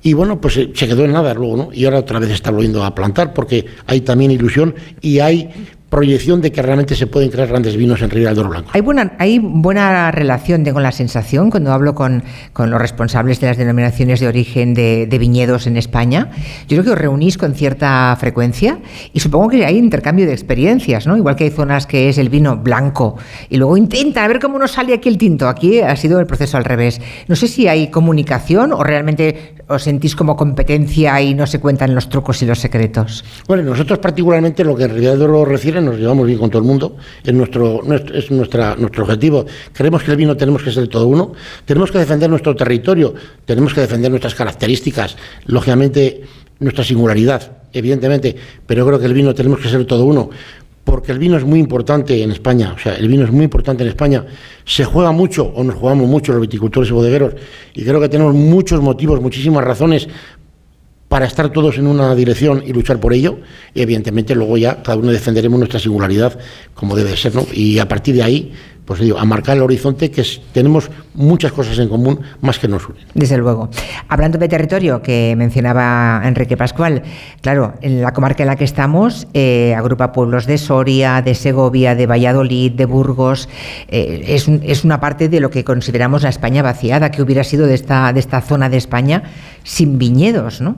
Y 0.02 0.14
bueno, 0.14 0.40
pues 0.40 0.54
se 0.54 0.88
quedó 0.88 1.04
en 1.04 1.12
nada 1.12 1.34
luego, 1.34 1.58
¿no? 1.58 1.70
Y 1.74 1.84
ahora 1.86 2.00
otra 2.00 2.20
vez 2.20 2.30
está 2.32 2.52
volviendo 2.52 2.84
a 2.84 2.96
plantar 2.96 3.34
porque 3.34 3.66
hay 3.86 4.02
también 4.02 4.32
ilusión 4.32 4.74
y 5.02 5.20
hay 5.20 5.50
proyección 5.90 6.42
de 6.42 6.52
que 6.52 6.62
realmente 6.62 6.96
se 6.96 7.08
pueden 7.08 7.30
crear 7.30 7.48
grandes 7.48 7.76
vinos 7.76 8.02
en 8.02 8.10
Ribera 8.10 8.34
del 8.34 8.48
Blanco. 8.48 8.70
Hay 8.74 8.82
buena, 8.82 9.14
hay 9.18 9.40
buena 9.40 10.12
relación, 10.12 10.64
tengo 10.64 10.80
la 10.80 10.92
sensación, 10.92 11.50
cuando 11.50 11.72
hablo 11.74 11.96
con, 11.96 12.24
los 12.58 12.82
responsables 12.82 13.40
de 13.40 13.48
las 13.48 13.58
denominaciones 13.58 14.20
de 14.20 14.28
origen 14.28 14.74
de, 14.74 15.18
viñedos 15.20 15.68
en 15.68 15.78
España. 15.78 16.30
Yo 16.68 16.78
creo 16.78 16.84
que 16.84 16.92
os 16.92 16.98
reunís 16.98 17.38
con 17.38 17.54
cierta 17.56 18.16
frecuencia 18.20 18.80
y 19.14 19.20
supongo 19.20 19.50
que 19.50 19.66
hay 19.66 19.78
intercambio 19.78 20.26
de 20.26 20.34
experiencias, 20.34 21.08
¿no? 21.08 21.18
Igual 21.18 21.36
que 21.36 21.46
hay 21.46 21.50
zonas 21.50 21.88
que 21.88 22.10
es 22.10 22.18
el 22.18 22.30
vino 22.30 22.58
blanco 22.58 23.18
y 23.50 23.58
luego 23.58 23.76
intenta 23.76 24.24
a 24.24 24.28
ver 24.28 24.40
cómo 24.40 24.60
nos 24.60 24.72
sale 24.72 24.94
aquí 24.94 25.10
el 25.10 25.18
tinto. 25.18 25.50
Aquí 25.50 25.80
ha 25.80 25.96
sido 25.96 26.20
el 26.20 26.28
proceso 26.28 26.58
al 26.58 26.66
revés. 26.66 27.02
No 27.28 27.36
sé 27.36 27.48
si 27.48 27.68
hay 27.68 27.90
comunicación 27.90 28.72
o 28.72 28.84
realmente 28.84 29.56
os 29.70 29.84
sentís 29.84 30.16
como 30.16 30.36
competencia 30.36 31.22
y 31.22 31.34
no 31.34 31.46
se 31.46 31.60
cuentan 31.60 31.94
los 31.94 32.10
trucos 32.10 32.42
y 32.42 32.46
los 32.46 32.58
secretos. 32.60 33.24
Bueno, 33.48 33.64
nosotros 33.64 34.00
particularmente 34.00 34.64
lo 34.64 34.76
que 34.76 34.84
en 34.86 34.90
realidad 34.90 35.18
lo 35.18 35.46
refiere 35.46 35.80
nos 35.80 35.98
llevamos 35.98 36.26
bien 36.26 36.40
con 36.40 36.50
todo 36.50 36.62
el 36.62 36.68
mundo, 36.68 36.98
es 37.24 37.34
nuestro, 37.34 37.82
es 38.14 38.32
nuestra, 38.32 38.76
nuestro 38.76 39.04
objetivo. 39.04 39.46
Creemos 39.72 40.04
que 40.04 40.12
el 40.12 40.18
vino 40.18 40.36
tenemos 40.36 40.64
que 40.64 40.72
ser 40.72 40.88
todo 40.88 41.08
uno, 41.08 41.34
tenemos 41.66 41.92
que 41.92 42.00
defender 42.00 42.30
nuestro 42.30 42.56
territorio, 42.56 43.14
tenemos 43.46 43.74
que 43.74 43.82
defender 43.82 44.10
nuestras 44.10 44.34
características, 44.34 45.16
lógicamente 45.46 46.24
nuestra 46.60 46.84
singularidad, 46.84 47.52
evidentemente, 47.72 48.36
pero 48.66 48.86
creo 48.86 49.00
que 49.00 49.06
el 49.06 49.14
vino 49.14 49.34
tenemos 49.36 49.60
que 49.60 49.70
ser 49.70 49.86
todo 49.86 50.04
uno, 50.06 50.32
porque 50.90 51.12
el 51.12 51.20
vino 51.20 51.38
es 51.38 51.44
muy 51.44 51.60
importante 51.60 52.22
en 52.24 52.32
España, 52.32 52.74
o 52.76 52.80
sea, 52.80 52.96
el 52.96 53.08
vino 53.08 53.24
es 53.24 53.32
muy 53.32 53.44
importante 53.44 53.84
en 53.84 53.90
España, 53.90 54.26
se 54.66 54.86
juega 54.86 55.12
mucho, 55.12 55.46
o 55.56 55.64
nos 55.64 55.76
jugamos 55.76 56.08
mucho 56.08 56.32
los 56.32 56.42
viticultores 56.42 56.90
y 56.90 56.94
bodegueros, 56.94 57.34
y 57.74 57.84
creo 57.84 58.00
que 58.00 58.10
tenemos 58.10 58.34
muchos 58.34 58.82
motivos, 58.82 59.22
muchísimas 59.22 59.64
razones 59.64 60.08
para 61.10 61.26
estar 61.26 61.52
todos 61.52 61.78
en 61.78 61.88
una 61.88 62.14
dirección 62.14 62.64
y 62.66 62.72
luchar 62.72 63.00
por 63.00 63.14
ello. 63.14 63.40
Y 63.74 63.82
evidentemente 63.82 64.36
luego 64.36 64.58
ya 64.58 64.84
cada 64.84 64.98
uno 64.98 65.12
defenderemos 65.12 65.58
nuestra 65.58 65.80
singularidad 65.80 66.40
como 66.76 66.96
debe 66.96 67.18
ser, 67.18 67.34
¿no? 67.34 67.46
Y 67.52 67.80
a 67.80 67.88
partir 67.88 68.16
de 68.16 68.24
ahí 68.24 68.54
pues 68.90 69.02
digo, 69.02 69.20
a 69.20 69.26
marcar 69.26 69.56
el 69.56 69.62
horizonte, 69.62 70.10
que 70.10 70.26
tenemos 70.52 70.90
muchas 71.14 71.52
cosas 71.52 71.78
en 71.78 71.90
común 71.90 72.22
más 72.42 72.58
que 72.58 72.68
nos 72.68 72.90
unen. 72.90 73.06
Desde 73.14 73.38
luego. 73.38 73.70
Hablando 74.08 74.40
de 74.40 74.48
territorio, 74.48 75.04
que 75.04 75.36
mencionaba 75.38 76.24
Enrique 76.26 76.58
Pascual, 76.58 77.04
claro, 77.42 77.76
en 77.82 78.02
la 78.02 78.14
comarca 78.14 78.42
en 78.42 78.48
la 78.48 78.56
que 78.56 78.64
estamos 78.64 79.28
eh, 79.36 79.76
agrupa 79.78 80.12
pueblos 80.12 80.48
de 80.48 80.58
Soria, 80.58 81.22
de 81.22 81.36
Segovia, 81.36 81.94
de 81.94 82.08
Valladolid, 82.08 82.72
de 82.72 82.86
Burgos. 82.86 83.48
Eh, 83.90 84.24
es, 84.26 84.48
es, 84.48 84.84
una 84.84 85.00
parte 85.00 85.30
de 85.30 85.40
lo 85.40 85.52
que 85.52 85.64
consideramos 85.64 86.24
la 86.24 86.30
España 86.30 86.64
vaciada, 86.64 87.12
que 87.12 87.22
hubiera 87.22 87.44
sido 87.44 87.68
de 87.68 87.76
esta, 87.76 88.12
de 88.12 88.20
esta 88.20 88.42
zona 88.42 88.70
de 88.70 88.78
España 88.78 89.22
sin 89.64 90.00
viñedos, 90.00 90.62
¿no? 90.62 90.78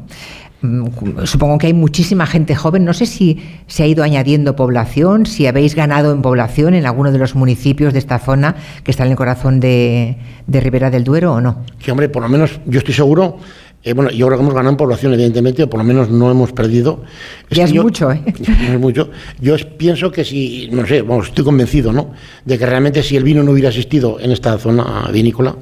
Mm, 0.61 1.25
supongo 1.25 1.57
que 1.57 1.67
hay 1.67 1.73
muchísima 1.73 2.25
gente 2.25 2.55
joven. 2.55 2.85
No 2.85 2.93
sé 2.93 3.05
si 3.05 3.39
se 3.67 3.83
ha 3.83 3.87
ido 3.87 4.03
añadiendo 4.03 4.55
población, 4.55 5.25
si 5.25 5.47
habéis 5.47 5.75
ganado 5.75 6.11
en 6.11 6.21
población 6.21 6.73
en 6.73 6.85
alguno 6.85 7.11
de 7.11 7.17
los 7.17 7.35
municipios 7.35 7.93
de 7.93 7.99
esta 7.99 8.19
zona 8.19 8.55
que 8.83 8.91
está 8.91 9.05
en 9.05 9.11
el 9.11 9.17
corazón 9.17 9.59
de, 9.59 10.17
Ribera 10.47 10.91
del 10.91 11.03
Duero 11.03 11.33
o 11.33 11.41
no. 11.41 11.63
Sí, 11.83 11.89
hombre, 11.91 12.09
por 12.09 12.21
lo 12.21 12.29
menos 12.29 12.59
yo 12.65 12.79
estoy 12.79 12.93
seguro. 12.93 13.37
Eh, 13.83 13.93
bueno, 13.93 14.11
yo 14.11 14.27
creo 14.27 14.37
que 14.37 14.43
hemos 14.43 14.53
ganado 14.53 14.69
en 14.69 14.77
población, 14.77 15.11
evidentemente, 15.13 15.63
o 15.63 15.69
por 15.69 15.79
lo 15.79 15.83
menos 15.83 16.11
no 16.11 16.29
hemos 16.29 16.51
perdido. 16.51 17.03
ya 17.49 17.63
es 17.63 17.73
mucho, 17.73 18.11
¿eh? 18.11 18.21
No 18.67 18.73
es 18.73 18.79
mucho. 18.79 19.09
Yo 19.39 19.55
pienso 19.77 20.11
que 20.11 20.23
si, 20.23 20.69
no 20.71 20.85
sé, 20.85 21.01
vamos, 21.01 21.29
estoy 21.29 21.43
convencido, 21.43 21.91
¿no? 21.91 22.11
De 22.45 22.59
que 22.59 22.65
realmente 22.67 23.01
si 23.01 23.17
el 23.17 23.23
vino 23.23 23.41
no 23.41 23.51
hubiera 23.51 23.69
existido 23.69 24.19
en 24.19 24.31
esta 24.31 24.59
zona 24.59 25.09
vinícola, 25.11 25.55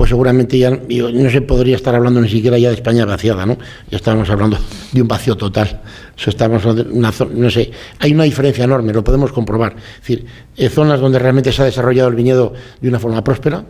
pues 0.00 0.08
seguramente 0.08 0.56
ya 0.56 0.70
no 0.70 1.30
se 1.30 1.42
podría 1.42 1.76
estar 1.76 1.94
hablando 1.94 2.22
ni 2.22 2.28
siquiera 2.30 2.56
ya 2.56 2.70
de 2.70 2.76
España 2.76 3.04
vaciada, 3.04 3.44
¿no? 3.44 3.58
Ya 3.90 3.98
estábamos 3.98 4.30
hablando 4.30 4.56
de 4.92 5.02
un 5.02 5.06
vacío 5.06 5.36
total. 5.36 5.82
Eso 6.16 6.30
estamos 6.30 6.64
una 6.64 7.12
no 7.34 7.50
sé, 7.50 7.70
hay 7.98 8.14
una 8.14 8.24
diferencia 8.24 8.64
enorme, 8.64 8.94
lo 8.94 9.04
podemos 9.04 9.30
comprobar. 9.30 9.76
Es 9.76 10.00
decir, 10.00 10.24
zonas 10.70 11.00
donde 11.00 11.18
realmente 11.18 11.52
se 11.52 11.60
ha 11.60 11.66
desarrollado 11.66 12.08
el 12.08 12.14
viñedo 12.14 12.54
de 12.80 12.88
una 12.88 12.98
forma 12.98 13.22
próspera, 13.22 13.62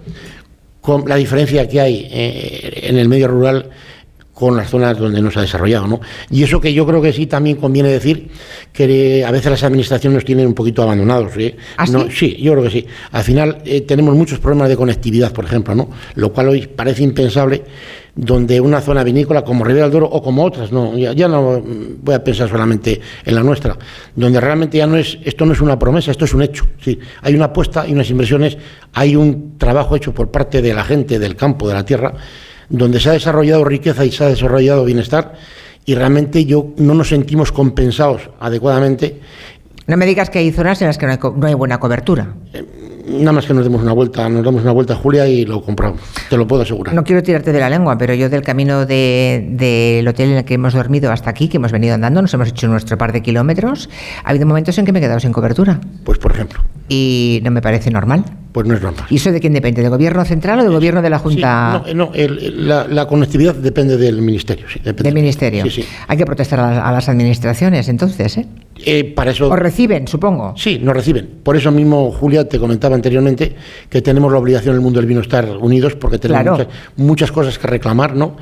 con 0.81 1.03
la 1.09 1.17
diferencia 1.17 1.67
que 1.67 1.81
hay 1.81 2.09
eh, 2.09 2.81
en 2.85 2.97
el 2.97 3.09
medio 3.09 3.27
rural 3.27 3.69
con 4.41 4.57
las 4.57 4.71
zonas 4.71 4.97
donde 4.97 5.21
no 5.21 5.31
se 5.31 5.39
ha 5.39 5.43
desarrollado. 5.43 5.87
¿no? 5.87 6.01
Y 6.31 6.43
eso 6.43 6.59
que 6.63 6.73
yo 6.73 6.87
creo 6.87 7.03
que 7.03 7.13
sí 7.13 7.27
también 7.27 7.59
conviene 7.59 7.91
decir 7.91 8.31
que 8.73 9.23
a 9.23 9.31
veces 9.31 9.51
las 9.51 9.63
administraciones 9.63 10.15
nos 10.15 10.25
tienen 10.25 10.47
un 10.47 10.55
poquito 10.55 10.83
abandonados. 10.83 11.37
¿eh? 11.37 11.55
¿Ah, 11.77 11.85
sí? 12.11 12.37
yo 12.41 12.53
creo 12.53 12.65
que 12.65 12.71
sí. 12.71 12.87
Al 13.13 13.23
final 13.23 13.59
eh, 13.67 13.83
tenemos 13.83 14.17
muchos 14.17 14.39
problemas 14.39 14.71
de 14.71 14.79
conectividad, 14.79 15.31
por 15.31 15.45
ejemplo, 15.45 15.75
¿no? 15.75 15.91
lo 16.15 16.33
cual 16.33 16.49
hoy 16.49 16.67
parece 16.67 17.03
impensable 17.03 17.63
donde 18.15 18.61
una 18.61 18.81
zona 18.81 19.05
vinícola 19.05 19.45
como 19.45 19.63
Ribera 19.63 19.85
del 19.85 19.93
Duero 19.93 20.07
o 20.07 20.23
como 20.23 20.45
otras, 20.45 20.73
no, 20.73 20.97
ya, 20.97 21.29
no 21.29 21.63
voy 21.63 22.15
a 22.15 22.25
pensar 22.25 22.49
solamente 22.49 23.01
en 23.25 23.35
la 23.35 23.43
nuestra, 23.43 23.77
donde 24.17 24.41
realmente 24.41 24.79
ya 24.79 24.87
no 24.87 24.97
es, 24.97 25.19
esto 25.23 25.47
no 25.47 25.53
es 25.53 25.61
una 25.61 25.79
promesa, 25.79 26.11
esto 26.11 26.25
es 26.25 26.35
un 26.35 26.43
hecho. 26.43 26.67
Sí, 26.83 26.99
hay 27.23 27.35
una 27.35 27.47
apuesta 27.47 27.87
y 27.87 27.93
unas 27.93 28.11
inversiones, 28.11 28.59
hay 28.95 29.17
un 29.17 29.57
trabajo 29.59 29.97
hecho 29.97 30.13
por 30.13 30.31
parte 30.31 30.61
de 30.61 30.75
la 30.75 30.85
gente 30.85 31.19
del 31.19 31.37
campo, 31.37 31.69
de 31.69 31.75
la 31.75 31.85
tierra, 31.85 32.15
donde 32.71 33.01
se 33.01 33.11
ha 33.11 33.13
desarrollado 33.13 33.65
riqueza 33.65 34.05
y 34.05 34.13
se 34.13 34.25
ha 34.25 34.29
desarrollado 34.29 34.85
bienestar 34.85 35.35
y 35.85 35.95
realmente 35.95 36.45
yo 36.45 36.73
no 36.77 36.95
nos 36.95 37.09
sentimos 37.09 37.53
compensados 37.53 38.31
adecuadamente. 38.39 39.21
No 39.87 39.97
me 39.97 40.07
digas 40.07 40.31
que 40.31 40.39
hay 40.39 40.53
zonas 40.53 40.81
en 40.83 40.87
las 40.87 40.99
que 40.99 41.07
no 41.07 41.47
hay, 41.47 41.55
buena 41.55 41.81
cobertura. 41.81 42.35
Eh, 42.53 42.65
nada 43.19 43.33
más 43.33 43.47
que 43.47 43.55
nos 43.55 43.65
demos 43.65 43.83
una 43.83 43.93
vuelta, 43.93 44.29
nos 44.29 44.45
damos 44.45 44.63
una 44.63 44.73
vuelta, 44.73 44.95
Julia, 44.95 45.27
y 45.27 45.45
lo 45.45 45.63
compramos. 45.63 46.01
Te 46.29 46.37
lo 46.37 46.47
puedo 46.47 46.63
asegurar. 46.63 46.95
No 46.95 47.05
quiero 47.05 47.23
tirarte 47.23 47.53
de 47.53 47.61
la 47.61 47.71
lengua, 47.71 47.99
pero 47.99 48.15
yo 48.15 48.29
del 48.29 48.43
camino 48.43 48.87
del 48.87 49.57
de, 49.57 50.05
hotel 50.09 50.31
en 50.31 50.37
el 50.39 50.45
que 50.45 50.55
hemos 50.55 50.75
dormido 50.75 51.13
hasta 51.13 51.31
aquí, 51.31 51.49
que 51.49 51.57
hemos 51.57 51.73
venido 51.73 51.95
andando, 51.95 52.23
nos 52.23 52.33
hemos 52.35 52.49
hecho 52.49 52.69
nuestro 52.69 52.99
par 52.99 53.13
de 53.13 53.23
kilómetros, 53.23 53.89
ha 54.25 54.31
habido 54.31 54.47
momentos 54.47 54.77
en 54.79 54.85
que 54.85 54.93
me 54.93 54.99
he 54.99 55.03
quedado 55.03 55.21
sin 55.21 55.33
cobertura. 55.33 55.81
Pues 56.05 56.19
por 56.19 56.33
ejemplo. 56.33 56.61
Y 56.89 57.41
no 57.45 57.51
me 57.51 57.63
parece 57.63 57.91
normal. 57.91 58.25
Pues 58.53 58.67
no 58.67 58.75
es 58.75 58.83
normal. 58.83 59.05
¿Y 59.11 59.17
eso 59.17 59.31
de 59.31 59.41
quién 59.41 59.53
depende? 59.53 59.81
¿Del 59.81 59.91
gobierno 59.91 60.25
central 60.25 60.61
o 60.61 60.63
del 60.65 60.73
gobierno 60.73 61.03
de 61.03 61.11
la 61.11 61.19
Junta? 61.19 61.85
no, 61.95 62.11
la, 62.15 63.07
conectividad 63.07 63.55
depende 63.55 63.97
del 63.97 64.23
ministerio. 64.23 64.67
Sí, 64.69 64.81
del 64.81 65.15
ministerio. 65.15 65.63
Sí, 65.65 65.71
sí. 65.71 65.85
Hay 66.09 66.17
que 66.17 66.27
protestar 66.27 66.59
a, 66.59 66.93
las 66.93 67.09
administraciones, 67.09 67.89
entonces, 67.89 68.39
¿eh? 68.39 68.47
¿Eh? 68.85 69.05
para 69.05 69.31
eso. 69.31 69.49
¿O 69.49 69.57
reciben, 69.57 70.07
supongo? 70.09 70.55
Sí, 70.57 70.79
nos 70.83 70.95
reciben. 70.95 71.41
Por 71.43 71.57
eso 71.57 71.71
mismo, 71.71 72.11
Julia, 72.13 72.49
te 72.49 72.59
comentaba 72.59 72.95
anteriormente 72.95 73.55
que 73.89 74.03
tenemos 74.03 74.33
la 74.33 74.39
obligación 74.39 74.73
en 74.73 74.77
el 74.77 74.83
mundo 74.83 75.01
del 75.01 75.07
vino 75.07 75.21
estar 75.21 75.49
unidos 75.59 75.95
porque 75.95 76.19
tenemos 76.19 76.59
muchas, 76.59 76.69
muchas 76.97 77.33
cosas 77.33 77.59
que 77.59 77.67
reclamar, 77.67 78.15
¿no? 78.15 78.37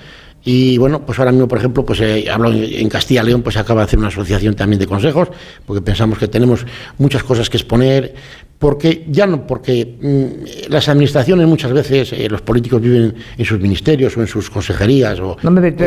Y 0.44 0.78
bueno, 0.78 1.04
pues 1.04 1.18
ahora 1.18 1.32
mismo, 1.32 1.48
por 1.48 1.58
ejemplo, 1.58 1.84
pues 1.84 2.00
eh, 2.00 2.26
hablo 2.30 2.52
en 2.52 2.88
Castilla 2.88 3.22
León, 3.22 3.42
pues 3.42 3.56
acaba 3.56 3.82
de 3.82 3.84
hacer 3.86 3.98
una 3.98 4.08
asociación 4.08 4.54
también 4.54 4.80
de 4.80 4.86
consejos, 4.86 5.28
porque 5.66 5.82
pensamos 5.82 6.18
que 6.18 6.28
tenemos 6.28 6.64
muchas 6.96 7.22
cosas 7.22 7.50
que 7.50 7.56
exponer, 7.56 8.14
porque 8.58 9.04
ya 9.08 9.26
no, 9.26 9.46
porque 9.46 9.98
mm, 10.00 10.70
las 10.70 10.88
administraciones 10.88 11.46
muchas 11.46 11.72
veces, 11.72 12.12
eh, 12.12 12.28
los 12.28 12.42
políticos 12.42 12.80
viven 12.80 13.14
en 13.36 13.44
sus 13.44 13.60
ministerios 13.60 14.16
o 14.16 14.20
en 14.20 14.26
sus 14.26 14.50
consejerías. 14.50 15.20
O, 15.20 15.36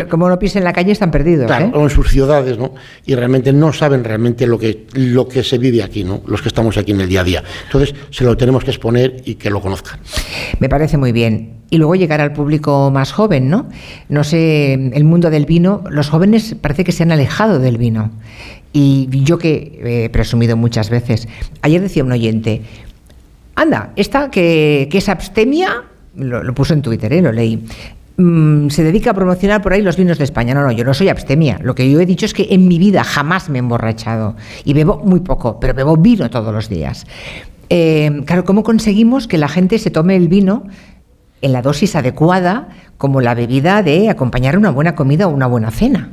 como 0.09 0.29
no 0.29 0.39
pisen 0.39 0.63
la 0.63 0.73
calle 0.73 0.91
están 0.91 1.11
perdidos. 1.11 1.51
¿eh? 1.51 1.71
O 1.73 1.83
en 1.83 1.89
sus 1.89 2.09
ciudades, 2.09 2.57
¿no? 2.57 2.73
Y 3.05 3.15
realmente 3.15 3.51
no 3.51 3.73
saben 3.73 4.03
realmente 4.03 4.47
lo 4.47 4.57
que, 4.57 4.85
lo 4.93 5.27
que 5.27 5.43
se 5.43 5.57
vive 5.57 5.83
aquí, 5.83 6.03
¿no? 6.03 6.21
Los 6.27 6.41
que 6.41 6.47
estamos 6.47 6.77
aquí 6.77 6.91
en 6.91 7.01
el 7.01 7.09
día 7.09 7.21
a 7.21 7.23
día. 7.25 7.43
Entonces, 7.65 7.93
se 8.09 8.23
lo 8.23 8.37
tenemos 8.37 8.63
que 8.63 8.71
exponer 8.71 9.17
y 9.25 9.35
que 9.35 9.49
lo 9.49 9.59
conozcan. 9.59 9.99
Me 10.59 10.69
parece 10.69 10.97
muy 10.97 11.11
bien 11.11 11.60
y 11.71 11.77
luego 11.77 11.95
llegar 11.95 12.19
al 12.19 12.33
público 12.33 12.91
más 12.91 13.13
joven, 13.13 13.49
¿no? 13.49 13.65
No 14.09 14.25
sé, 14.25 14.73
el 14.73 15.03
mundo 15.05 15.29
del 15.29 15.45
vino, 15.45 15.83
los 15.89 16.09
jóvenes 16.09 16.53
parece 16.59 16.83
que 16.83 16.91
se 16.91 17.03
han 17.03 17.13
alejado 17.13 17.59
del 17.59 17.77
vino. 17.77 18.11
Y 18.73 19.07
yo 19.23 19.37
que 19.37 20.03
he 20.05 20.09
presumido 20.09 20.57
muchas 20.57 20.89
veces, 20.89 21.29
ayer 21.61 21.81
decía 21.81 22.03
un 22.03 22.11
oyente, 22.11 22.61
anda, 23.55 23.93
esta 23.95 24.29
que, 24.29 24.89
es 24.91 25.09
abstemia, 25.09 25.83
lo, 26.15 26.53
puso 26.53 26.73
en 26.73 26.81
Twitter, 26.81 27.13
¿eh? 27.13 27.21
lo 27.21 27.31
leí, 27.31 27.63
mm, 28.17 28.67
se 28.67 28.83
dedica 28.83 29.11
a 29.11 29.13
promocionar 29.13 29.61
por 29.61 29.71
ahí 29.71 29.81
los 29.81 29.95
vinos 29.95 30.17
de 30.17 30.25
España. 30.25 30.53
No, 30.53 30.63
no, 30.63 30.73
yo 30.73 30.83
no 30.83 30.93
soy 30.93 31.07
abstemia. 31.07 31.57
Lo 31.63 31.73
que 31.73 31.89
yo 31.89 32.01
he 32.01 32.05
dicho 32.05 32.25
es 32.25 32.33
que 32.33 32.47
en 32.51 32.67
mi 32.67 32.79
vida 32.79 33.05
jamás 33.05 33.49
me 33.49 33.59
he 33.59 33.59
emborrachado 33.59 34.35
y 34.65 34.73
bebo 34.73 35.01
muy 35.05 35.21
poco, 35.21 35.57
pero 35.57 35.73
bebo 35.73 35.95
vino 35.95 36.29
todos 36.29 36.53
los 36.53 36.67
días. 36.67 37.07
Eh, 37.69 38.23
claro, 38.25 38.43
¿cómo 38.43 38.63
conseguimos 38.63 39.29
que 39.29 39.37
la 39.37 39.47
gente 39.47 39.79
se 39.79 39.89
tome 39.89 40.17
el 40.17 40.27
vino 40.27 40.65
en 41.41 41.53
la 41.53 41.61
dosis 41.61 41.95
adecuada 41.95 42.69
como 42.97 43.21
la 43.21 43.33
bebida 43.33 43.83
de 43.83 44.09
acompañar 44.09 44.57
una 44.57 44.69
buena 44.69 44.95
comida 44.95 45.27
o 45.27 45.31
una 45.31 45.47
buena 45.47 45.71
cena. 45.71 46.09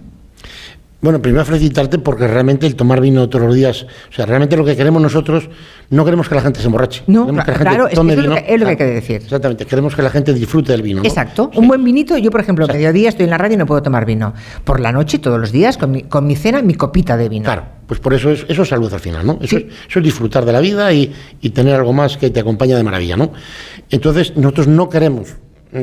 Bueno, 1.00 1.23
primero 1.23 1.45
felicitarte 1.45 2.00
porque 2.00 2.26
realmente 2.26 2.67
el 2.67 2.75
tomar 2.75 3.00
vino 3.00 3.28
todos 3.28 3.47
los 3.47 3.55
días, 3.55 3.87
o 4.11 4.12
sea, 4.12 4.26
realmente 4.26 4.57
lo 4.57 4.64
que 4.64 4.76
queremos 4.76 5.00
nosotros, 5.00 5.49
no 5.90 6.05
queremos 6.05 6.28
que 6.28 6.35
la 6.35 6.40
gente 6.40 6.59
se 6.59 6.67
emborrache. 6.67 7.05
No, 7.07 7.25
claro, 7.28 7.87
es, 7.87 7.97
lo 7.97 8.05
que, 8.05 8.67
hay 8.67 8.76
que 8.76 8.85
decir. 8.85 9.23
Exactamente, 9.23 9.64
queremos 9.64 9.95
que 9.95 10.02
la 10.02 10.11
gente 10.11 10.35
disfrute 10.35 10.73
del 10.73 10.83
vino. 10.83 11.02
Exacto, 11.05 11.52
un 11.55 11.69
buen 11.69 11.85
vinito, 11.85 12.19
yo 12.19 12.33
por 12.33 12.40
ejemplo, 12.40 12.67
mediodía 12.67 13.11
estoy 13.11 13.25
en 13.25 13.31
la 13.31 13.38
radio 13.38 13.55
y 13.55 13.59
no 13.59 13.67
puedo 13.67 13.81
tomar 13.81 14.07
vino. 14.07 14.35
Por 14.64 14.81
la 14.81 14.90
noche, 14.90 15.21
todos 15.21 15.38
los 15.38 15.52
días, 15.52 15.78
con 15.78 15.93
mi, 15.93 16.02
con 16.02 16.26
mi 16.26 16.35
cena, 16.35 16.62
mi 16.62 16.75
copita 16.75 17.17
de 17.17 17.28
vino. 17.28 17.45
Claro, 17.45 17.62
pues 17.87 18.00
por 18.00 18.12
eso 18.12 18.33
es, 18.33 18.45
eso 18.49 18.62
es 18.62 18.69
salud 18.69 18.93
al 18.93 19.00
final, 19.00 19.25
¿no? 19.25 19.38
Eso, 19.40 19.57
es, 19.57 19.67
eso 19.88 20.00
es 20.00 20.05
disfrutar 20.05 20.45
de 20.45 20.52
la 20.52 20.59
vida 20.59 20.93
y, 20.93 21.14
y 21.40 21.50
tener 21.50 21.76
algo 21.76 21.93
más 21.93 22.17
que 22.17 22.31
te 22.31 22.40
acompaña 22.40 22.76
de 22.76 22.83
maravilla, 22.83 23.17
¿no? 23.17 23.31
Entonces, 23.88 24.37
nosotros 24.37 24.67
no 24.67 24.88
queremos 24.88 25.37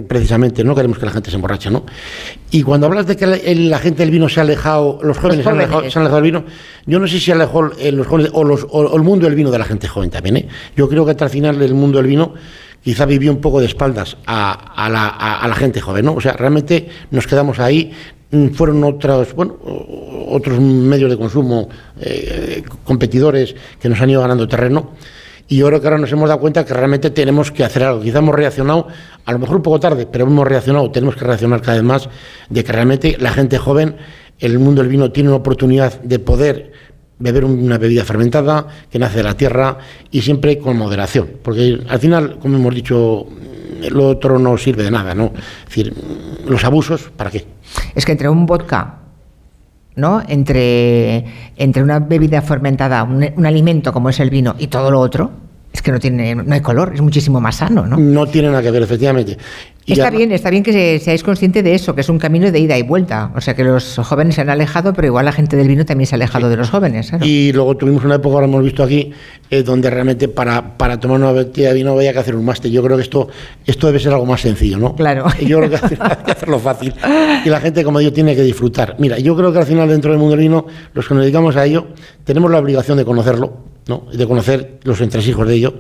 precisamente, 0.07 0.63
no 0.63 0.73
queremos 0.73 0.97
que 0.97 1.05
la 1.05 1.11
gente 1.11 1.29
se 1.29 1.35
emborrache, 1.35 1.69
¿no? 1.69 1.85
Y 2.51 2.63
cuando 2.63 2.87
hablas 2.87 3.05
de 3.05 3.15
que 3.15 3.27
la, 3.27 3.79
gente 3.79 4.03
del 4.03 4.11
vino 4.11 4.27
se 4.27 4.39
ha 4.39 4.43
alejado, 4.43 4.99
los 5.03 5.17
jóvenes, 5.17 5.43
Se, 5.43 5.49
han 5.49 5.57
alejado, 5.57 6.15
del 6.15 6.23
vino, 6.23 6.43
yo 6.85 6.99
no 6.99 7.07
sé 7.07 7.19
si 7.19 7.25
se 7.25 7.31
alejó 7.33 7.71
eh, 7.77 7.91
los 7.91 8.07
jóvenes 8.07 8.31
o, 8.33 8.43
los, 8.43 8.65
el 8.93 9.01
mundo 9.01 9.25
del 9.25 9.35
vino 9.35 9.51
de 9.51 9.59
la 9.59 9.65
gente 9.65 9.87
joven 9.87 10.09
también, 10.09 10.37
¿eh? 10.37 10.47
Yo 10.75 10.89
creo 10.89 11.05
que 11.05 11.11
hasta 11.11 11.25
el 11.25 11.31
final 11.31 11.61
el 11.61 11.73
mundo 11.73 11.99
del 11.99 12.07
vino 12.07 12.33
quizá 12.83 13.05
vivió 13.05 13.31
un 13.31 13.41
poco 13.41 13.59
de 13.59 13.67
espaldas 13.67 14.17
a, 14.25 14.89
la, 15.47 15.55
gente 15.55 15.81
joven, 15.81 16.05
¿no? 16.05 16.13
O 16.13 16.21
sea, 16.21 16.33
realmente 16.33 16.87
nos 17.11 17.27
quedamos 17.27 17.59
ahí, 17.59 17.91
mm, 18.31 18.49
fueron 18.49 18.83
otros, 18.83 19.33
bueno, 19.35 19.57
otros 20.29 20.59
medios 20.59 21.09
de 21.09 21.17
consumo, 21.17 21.69
eh, 21.99 22.63
competidores 22.83 23.55
que 23.79 23.89
nos 23.89 24.01
han 24.01 24.09
ido 24.09 24.21
ganando 24.21 24.47
terreno 24.47 24.91
y 25.47 25.57
yo 25.57 25.67
creo 25.67 25.79
que 25.79 25.87
ahora 25.87 25.99
nos 25.99 26.11
hemos 26.11 26.27
dado 26.27 26.41
cuenta 26.41 26.65
que 26.65 26.73
realmente 26.73 27.11
tenemos 27.11 27.51
que 27.51 27.63
hacer 27.63 27.83
algo. 27.83 28.01
Quizá 28.01 28.19
hemos 28.19 28.33
reaccionado, 28.33 28.87
a 29.25 29.31
lo 29.31 29.39
mejor 29.39 29.57
un 29.57 29.61
poco 29.61 29.79
tarde, 29.79 30.07
pero 30.07 30.25
hemos 30.25 30.47
reaccionado, 30.47 30.89
tenemos 30.91 31.15
que 31.15 31.25
reaccionar 31.25 31.61
cada 31.61 31.77
vez 31.77 31.83
más 31.83 32.09
de 32.49 32.63
que 32.63 32.71
realmente 32.71 33.17
la 33.19 33.31
gente 33.31 33.57
joven, 33.57 33.95
el 34.39 34.59
mundo 34.59 34.81
del 34.81 34.89
vino 34.89 35.11
tiene 35.11 35.29
una 35.29 35.37
oportunidad 35.37 36.01
de 36.01 36.19
poder 36.19 36.71
beber 37.17 37.45
una 37.45 37.77
bebida 37.77 38.03
fermentada 38.03 38.67
que 38.89 38.99
nace 38.99 39.17
de 39.17 39.23
la 39.23 39.37
tierra 39.37 39.77
y 40.11 40.21
siempre 40.21 40.57
con 40.57 40.77
moderación, 40.77 41.29
porque 41.43 41.79
al 41.87 41.99
final, 41.99 42.39
como 42.39 42.57
hemos 42.57 42.75
dicho, 42.75 43.25
lo 43.89 44.09
otro 44.09 44.39
no 44.39 44.57
sirve 44.57 44.83
de 44.83 44.91
nada, 44.91 45.15
¿no? 45.15 45.31
Es 45.35 45.65
decir, 45.65 45.93
los 46.47 46.63
abusos, 46.65 47.11
¿para 47.15 47.31
qué? 47.31 47.45
Es 47.93 48.05
que 48.05 48.11
entre 48.11 48.27
un 48.27 48.45
vodka 48.45 49.04
¿no? 49.95 50.21
Entre, 50.27 51.25
entre 51.55 51.83
una 51.83 51.99
bebida 51.99 52.41
fermentada, 52.41 53.03
un, 53.03 53.45
alimento 53.45 53.93
como 53.93 54.09
es 54.09 54.19
el 54.19 54.29
vino 54.29 54.55
y 54.57 54.67
todo 54.67 54.91
lo 54.91 54.99
otro, 54.99 55.31
es 55.71 55.81
que 55.81 55.91
no 55.91 55.99
tiene 55.99 56.35
no 56.35 56.53
hay 56.53 56.61
color, 56.61 56.93
es 56.93 57.01
muchísimo 57.01 57.41
más 57.41 57.57
sano, 57.57 57.85
¿no? 57.85 57.97
No 57.97 58.27
tiene 58.27 58.49
nada 58.49 58.61
que 58.61 58.71
ver, 58.71 58.83
efectivamente. 58.83 59.37
Está 59.93 60.09
bien, 60.09 60.31
está 60.31 60.49
bien 60.49 60.63
que 60.63 60.99
seáis 60.99 61.23
conscientes 61.23 61.63
de 61.63 61.75
eso, 61.75 61.93
que 61.93 62.01
es 62.01 62.09
un 62.09 62.17
camino 62.17 62.51
de 62.51 62.59
ida 62.59 62.77
y 62.77 62.81
vuelta. 62.81 63.31
O 63.35 63.41
sea, 63.41 63.55
que 63.55 63.63
los 63.63 63.97
jóvenes 63.97 64.35
se 64.35 64.41
han 64.41 64.49
alejado, 64.49 64.93
pero 64.93 65.07
igual 65.07 65.25
la 65.25 65.31
gente 65.31 65.55
del 65.55 65.67
vino 65.67 65.85
también 65.85 66.07
se 66.07 66.15
ha 66.15 66.17
alejado 66.17 66.49
de 66.49 66.57
los 66.57 66.69
jóvenes. 66.69 67.11
Y 67.21 67.51
luego 67.53 67.75
tuvimos 67.77 68.03
una 68.03 68.15
época, 68.15 68.35
ahora 68.35 68.47
hemos 68.47 68.63
visto 68.63 68.83
aquí, 68.83 69.11
eh, 69.49 69.63
donde 69.63 69.89
realmente 69.89 70.27
para, 70.27 70.77
para 70.77 70.99
tomar 70.99 71.19
una 71.19 71.31
botella 71.31 71.69
de 71.69 71.75
vino 71.75 71.91
había 71.91 72.13
que 72.13 72.19
hacer 72.19 72.35
un 72.35 72.45
máster. 72.45 72.71
Yo 72.71 72.83
creo 72.83 72.97
que 72.97 73.03
esto, 73.03 73.27
esto 73.65 73.87
debe 73.87 73.99
ser 73.99 74.13
algo 74.13 74.25
más 74.25 74.41
sencillo, 74.41 74.77
¿no? 74.77 74.95
Claro. 74.95 75.25
Yo 75.41 75.59
creo 75.59 75.69
que 75.69 75.75
hay 75.75 76.17
que 76.25 76.31
hacerlo 76.31 76.59
fácil. 76.59 76.93
Y 77.43 77.49
la 77.49 77.59
gente, 77.59 77.83
como 77.83 77.99
digo, 77.99 78.11
tiene 78.11 78.35
que 78.35 78.41
disfrutar. 78.41 78.95
Mira, 78.97 79.19
yo 79.19 79.35
creo 79.35 79.51
que 79.51 79.59
al 79.59 79.65
final, 79.65 79.87
dentro 79.87 80.11
del 80.11 80.19
mundo 80.19 80.35
del 80.35 80.45
vino, 80.45 80.65
los 80.93 81.07
que 81.07 81.13
nos 81.13 81.23
dedicamos 81.23 81.55
a 81.55 81.65
ello, 81.65 81.87
tenemos 82.23 82.49
la 82.49 82.57
obligación 82.57 82.97
de 82.97 83.05
conocerlo 83.05 83.74
¿no? 83.87 84.05
de 84.11 84.27
conocer 84.27 84.79
los 84.83 84.99
entresijos 85.01 85.47
de 85.47 85.55
ello 85.55 85.73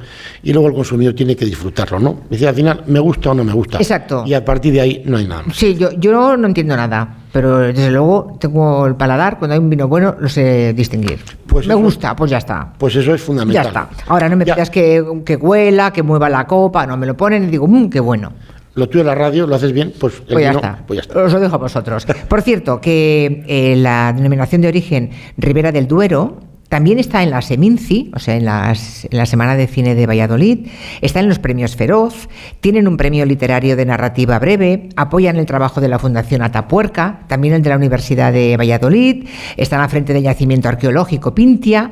y 0.43 0.53
luego 0.53 0.67
el 0.67 0.75
consumidor 0.75 1.13
tiene 1.13 1.35
que 1.35 1.45
disfrutarlo, 1.45 1.99
¿no? 1.99 2.21
Dice, 2.29 2.47
al 2.47 2.55
final, 2.55 2.83
¿me 2.87 2.99
gusta 2.99 3.31
o 3.31 3.33
no 3.33 3.43
me 3.43 3.53
gusta? 3.53 3.77
Exacto. 3.77 4.23
Y 4.27 4.33
a 4.33 4.45
partir 4.45 4.73
de 4.73 4.81
ahí 4.81 5.03
no 5.05 5.17
hay 5.17 5.27
nada 5.27 5.43
más. 5.43 5.55
Sí, 5.55 5.75
yo, 5.75 5.91
yo 5.93 6.37
no 6.37 6.47
entiendo 6.47 6.75
nada, 6.77 7.17
pero 7.31 7.59
desde 7.59 7.91
luego 7.91 8.37
tengo 8.39 8.85
el 8.85 8.95
paladar, 8.95 9.39
cuando 9.39 9.53
hay 9.53 9.59
un 9.59 9.69
vino 9.69 9.87
bueno 9.87 10.15
lo 10.19 10.29
sé 10.29 10.73
distinguir. 10.73 11.19
Pues 11.47 11.67
me 11.67 11.75
gusta, 11.75 12.15
pues 12.15 12.31
ya 12.31 12.37
está. 12.37 12.73
Pues 12.77 12.95
eso 12.95 13.13
es 13.13 13.21
fundamental. 13.21 13.63
Ya 13.63 13.67
está. 13.69 13.89
Ahora 14.07 14.29
no 14.29 14.35
me 14.35 14.45
pidas 14.45 14.69
que, 14.69 15.03
que 15.25 15.35
huela, 15.35 15.91
que 15.91 16.03
mueva 16.03 16.29
la 16.29 16.45
copa, 16.45 16.85
no, 16.85 16.97
me 16.97 17.07
lo 17.07 17.17
ponen 17.17 17.45
y 17.45 17.47
digo, 17.47 17.67
mmm, 17.67 17.89
qué 17.89 17.99
bueno 17.99 18.31
lo 18.75 18.89
tuyo 18.89 19.01
en 19.01 19.07
la 19.07 19.15
radio, 19.15 19.47
lo 19.47 19.55
haces 19.55 19.71
bien, 19.71 19.93
pues, 19.97 20.21
pues, 20.29 20.43
ya, 20.43 20.51
está. 20.51 20.83
pues 20.85 20.97
ya 20.97 21.01
está. 21.01 21.23
Os 21.23 21.31
lo 21.31 21.39
dejo 21.39 21.55
a 21.55 21.59
vosotros. 21.59 22.05
Por 22.27 22.41
cierto, 22.41 22.81
que 22.81 23.45
eh, 23.47 23.75
la 23.77 24.11
denominación 24.11 24.61
de 24.61 24.67
origen 24.67 25.11
Ribera 25.37 25.71
del 25.71 25.87
Duero 25.87 26.41
También 26.69 26.97
está 26.97 27.21
en 27.21 27.29
la 27.29 27.41
Seminci, 27.41 28.11
o 28.15 28.19
sea, 28.19 28.35
en, 28.35 28.45
la 28.45 29.25
Semana 29.25 29.55
de 29.55 29.67
Cine 29.67 29.93
de 29.93 30.07
Valladolid, 30.07 30.67
está 31.01 31.19
en 31.19 31.29
los 31.29 31.37
premios 31.37 31.75
Feroz, 31.75 32.27
tienen 32.59 32.87
un 32.87 32.97
premio 32.97 33.23
literario 33.25 33.75
de 33.75 33.85
narrativa 33.85 34.39
breve, 34.39 34.89
apoyan 34.95 35.37
el 35.37 35.45
trabajo 35.45 35.79
de 35.79 35.89
la 35.89 35.99
Fundación 35.99 36.41
Atapuerca, 36.41 37.19
también 37.27 37.53
el 37.53 37.61
de 37.61 37.69
la 37.69 37.75
Universidad 37.75 38.33
de 38.33 38.57
Valladolid, 38.57 39.27
están 39.57 39.79
al 39.81 39.89
frente 39.89 40.11
del 40.13 40.23
yacimiento 40.23 40.67
arqueológico 40.67 41.35
Pintia. 41.35 41.91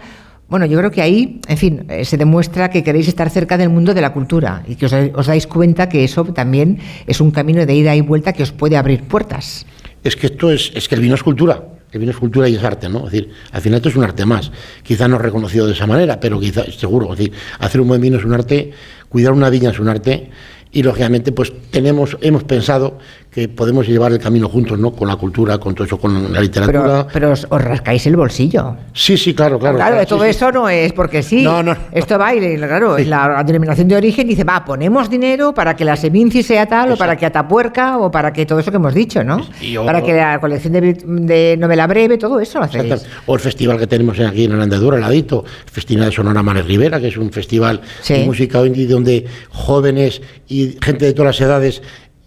Bueno, 0.50 0.66
yo 0.66 0.78
creo 0.80 0.92
que 0.92 1.02
ahí, 1.02 1.40
en 1.48 1.58
fin, 1.58 1.86
eh, 1.90 2.04
se 2.04 2.18
demuestra 2.18 2.70
que 2.70 2.84
queréis 2.84 3.08
estar 3.08 3.30
cerca 3.30 3.58
del 3.58 3.70
mundo 3.70 3.94
de 3.94 4.02
la 4.02 4.12
cultura 4.12 4.64
y 4.68 4.76
que 4.76 4.88
os, 4.88 4.94
os 4.94 5.28
dais 5.28 5.46
cuenta 5.48 5.88
que 5.88 6.04
eso 6.04 6.26
también 6.26 6.80
es 7.06 7.22
un 7.22 7.32
camino 7.32 7.66
de 7.66 7.76
ida 7.76 7.96
y 7.96 8.02
vuelta 8.02 8.34
que 8.34 8.44
os 8.44 8.52
puede 8.52 8.76
abrir 8.76 9.04
puertas. 9.04 9.66
Es 10.04 10.16
que 10.16 10.28
esto 10.28 10.52
es, 10.52 10.72
es 10.76 10.90
que 10.90 10.96
el 10.96 11.02
vino 11.02 11.16
es 11.16 11.24
cultura. 11.24 11.73
El 11.94 12.00
vino 12.00 12.12
es 12.12 12.18
cultura 12.18 12.50
y 12.50 12.56
es 12.56 12.64
arte, 12.64 12.90
¿no? 12.90 13.06
Es 13.06 13.12
decir, 13.12 13.30
al 13.52 13.62
final 13.62 13.78
esto 13.78 13.90
es 13.90 13.96
un 13.96 14.04
arte 14.04 14.26
más. 14.26 14.52
Quizá 14.82 15.08
no 15.08 15.20
reconocido 15.20 15.68
de 15.68 15.74
esa 15.74 15.86
manera, 15.86 16.20
pero 16.20 16.40
quizá, 16.40 16.66
seguro. 16.72 17.14
Es 17.14 17.20
decir, 17.20 17.34
hacer 17.60 17.80
un 17.80 17.88
buen 17.88 18.02
vino 18.02 18.18
es 18.18 18.26
un 18.26 18.34
arte, 18.34 18.72
cuidar 19.14 19.32
una 19.32 19.50
viña 19.50 19.70
es 19.70 19.80
un 19.80 19.88
arte. 19.88 20.30
Y 20.76 20.82
lógicamente, 20.82 21.32
pues 21.32 21.54
tenemos, 21.70 22.18
hemos 22.22 22.44
pensado 22.46 22.98
que 23.30 23.48
podemos 23.48 23.88
llevar 23.88 24.12
el 24.12 24.18
camino 24.18 24.50
juntos, 24.50 24.78
¿no? 24.80 24.92
Con 24.92 25.08
la 25.08 25.16
cultura, 25.18 25.60
con 25.60 25.76
todo 25.76 25.86
eso, 25.86 26.00
con 26.00 26.34
la 26.34 26.42
literatura. 26.42 27.06
Pero, 27.06 27.08
pero 27.14 27.32
os, 27.32 27.46
os 27.48 27.62
rascáis 27.64 28.06
el 28.08 28.16
bolsillo. 28.16 28.76
sí, 28.92 29.16
sí, 29.18 29.36
claro, 29.36 29.60
claro. 29.60 29.76
Claro, 29.76 29.92
claro, 29.96 30.08
todo 30.08 30.20
sí, 30.22 30.26
sí. 30.26 30.30
eso 30.32 30.52
no 30.52 30.68
es 30.70 30.92
porque 30.94 31.22
sí. 31.22 31.44
No, 31.44 31.62
no. 31.62 31.76
Esto 31.92 32.18
va 32.18 32.34
y, 32.34 32.58
claro, 32.58 32.98
la 32.98 33.44
denominación 33.44 33.88
de 33.88 33.96
origen 33.98 34.28
dice, 34.28 34.44
va, 34.44 34.66
ponemos 34.66 35.12
dinero 35.12 35.54
para 35.54 35.76
que 35.76 35.86
la 35.86 35.96
Seminci 35.96 36.42
sea 36.42 36.66
tal, 36.66 36.92
o 36.94 36.98
para 36.98 37.16
que 37.18 37.28
Atapuerca, 37.28 38.00
o 38.00 38.10
para 38.10 38.34
que 38.34 38.48
todo 38.48 38.58
eso 38.60 38.72
que 38.72 38.78
hemos 38.78 38.96
dicho, 38.96 39.24
¿no? 39.24 39.46
Yo- 39.62 39.86
Para 39.86 40.02
que 40.02 40.14
la 40.14 40.40
colección 40.40 40.74
de, 40.74 40.94
de 41.06 41.56
novela 41.60 41.86
breve, 41.86 42.18
todo 42.18 42.40
eso 42.40 42.58
lo 42.60 42.66
hacéis. 42.66 42.84
Exacto. 42.86 43.08
O 43.28 43.36
el 43.36 43.42
festival 43.42 43.78
que 43.78 43.86
tenemos 43.88 44.20
aquí 44.20 44.46
en 44.46 44.60
Andadura, 44.60 44.98
al 44.98 45.02
ladito, 45.04 45.44
el 45.66 45.72
Festival 45.72 46.06
de 46.06 46.12
Sonora 46.12 46.42
Manes 46.42 46.66
Rivera, 46.66 47.00
que 47.00 47.08
es 47.10 47.18
un 47.18 47.32
festival 47.32 47.82
Sí. 48.02 48.14
de 48.14 48.26
música 48.26 48.64
indie 48.66 48.88
donde 48.88 49.03
jóvenes 49.50 50.22
y 50.48 50.78
gente 50.82 51.06
de 51.06 51.14
todas 51.14 51.40
las 51.40 51.48
edades 51.48 51.82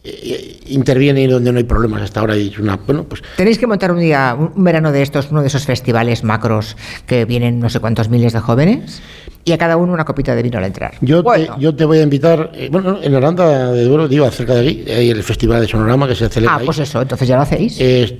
eh, 0.04 0.61
intervienen 0.68 1.25
y 1.25 1.26
donde 1.26 1.50
no 1.52 1.59
hay 1.59 1.64
problemas 1.64 2.02
hasta 2.02 2.21
ahora. 2.21 2.37
Y 2.37 2.52
una, 2.61 2.76
bueno, 2.76 3.04
pues 3.04 3.23
Tenéis 3.37 3.59
que 3.59 3.66
montar 3.66 3.90
un 3.90 3.99
día, 3.99 4.37
un 4.38 4.62
verano 4.62 4.92
de 4.92 5.02
estos, 5.02 5.30
uno 5.33 5.40
de 5.40 5.49
esos 5.49 5.64
festivales 5.66 6.23
macros 6.23 6.76
que 7.06 7.25
vienen 7.25 7.59
no 7.59 7.68
sé 7.68 7.80
cuántos 7.80 8.09
miles 8.09 8.33
de 8.33 8.40
jóvenes 8.40 9.02
y 9.45 9.52
a 9.52 9.59
cada 9.59 9.76
uno 9.76 9.92
una 9.92 10.04
copita 10.04 10.35
de 10.35 10.42
vino 10.42 10.59
al 10.59 10.64
entrar. 10.64 10.95
yo, 11.00 11.23
Bueno, 11.23 11.54
te, 11.56 11.61
yo 11.62 11.75
te 11.75 11.85
voy 11.85 11.99
a 11.99 12.02
invitar, 12.02 12.50
eh, 12.54 12.68
bueno, 12.71 12.99
en 13.00 13.14
Aranda 13.14 13.71
de 13.73 13.85
Duero, 13.85 14.09
digo, 14.09 14.28
cerca 14.30 14.54
de 14.54 14.61
aquí, 14.61 14.85
hay 14.90 15.11
el 15.11 15.23
Festival 15.23 15.61
de 15.61 15.68
Sonorama 15.68 16.09
que 16.09 16.16
se 16.16 16.28
celebra 16.28 16.54
ah, 16.56 16.59
ahí. 16.59 16.66
pues 16.66 16.78
eso, 16.80 17.00
entonces 17.02 17.28
ya 17.28 17.37
lo 17.37 17.42
hacéis. 17.42 17.76
Eh, 17.80 18.18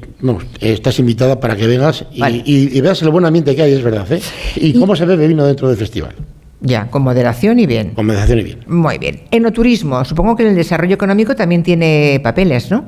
eh, 0.61 0.73
estás 0.73 0.99
invitada 1.01 1.39
para 1.41 1.57
que 1.57 1.67
vengas 1.67 2.05
y, 2.13 2.21
Vale. 2.21 2.43
y- 2.45 2.79
y 2.79 2.81
veas 2.81 3.03
el 3.03 3.11
buen 3.11 3.25
ambiente 3.25 3.57
que 3.57 3.63
hay, 3.63 3.73
es 3.73 3.83
verdad. 3.83 4.07
¿eh? 4.13 4.21
Y, 4.57 4.75
cómo 4.79 4.95
se 4.95 5.05
bebe 5.05 5.27
vino 5.27 5.45
dentro 5.45 5.69
del 5.69 5.77
festival. 5.77 6.15
Ya, 6.61 6.89
con 6.91 7.03
moderación 7.03 7.59
y 7.59 7.67
bien. 7.67 7.91
Conversación 7.91 8.39
y 8.41 8.43
bien. 8.43 8.59
Muy 8.67 8.99
bien. 8.99 9.23
Enoturismo, 9.31 10.05
supongo 10.05 10.37
que 10.37 10.43
en 10.45 10.51
el 10.51 10.55
desarrollo 10.57 10.95
económico 10.95 11.35
también 11.37 11.63
tiene 11.63 12.21
papeles, 12.23 12.71
¿no? 12.71 12.87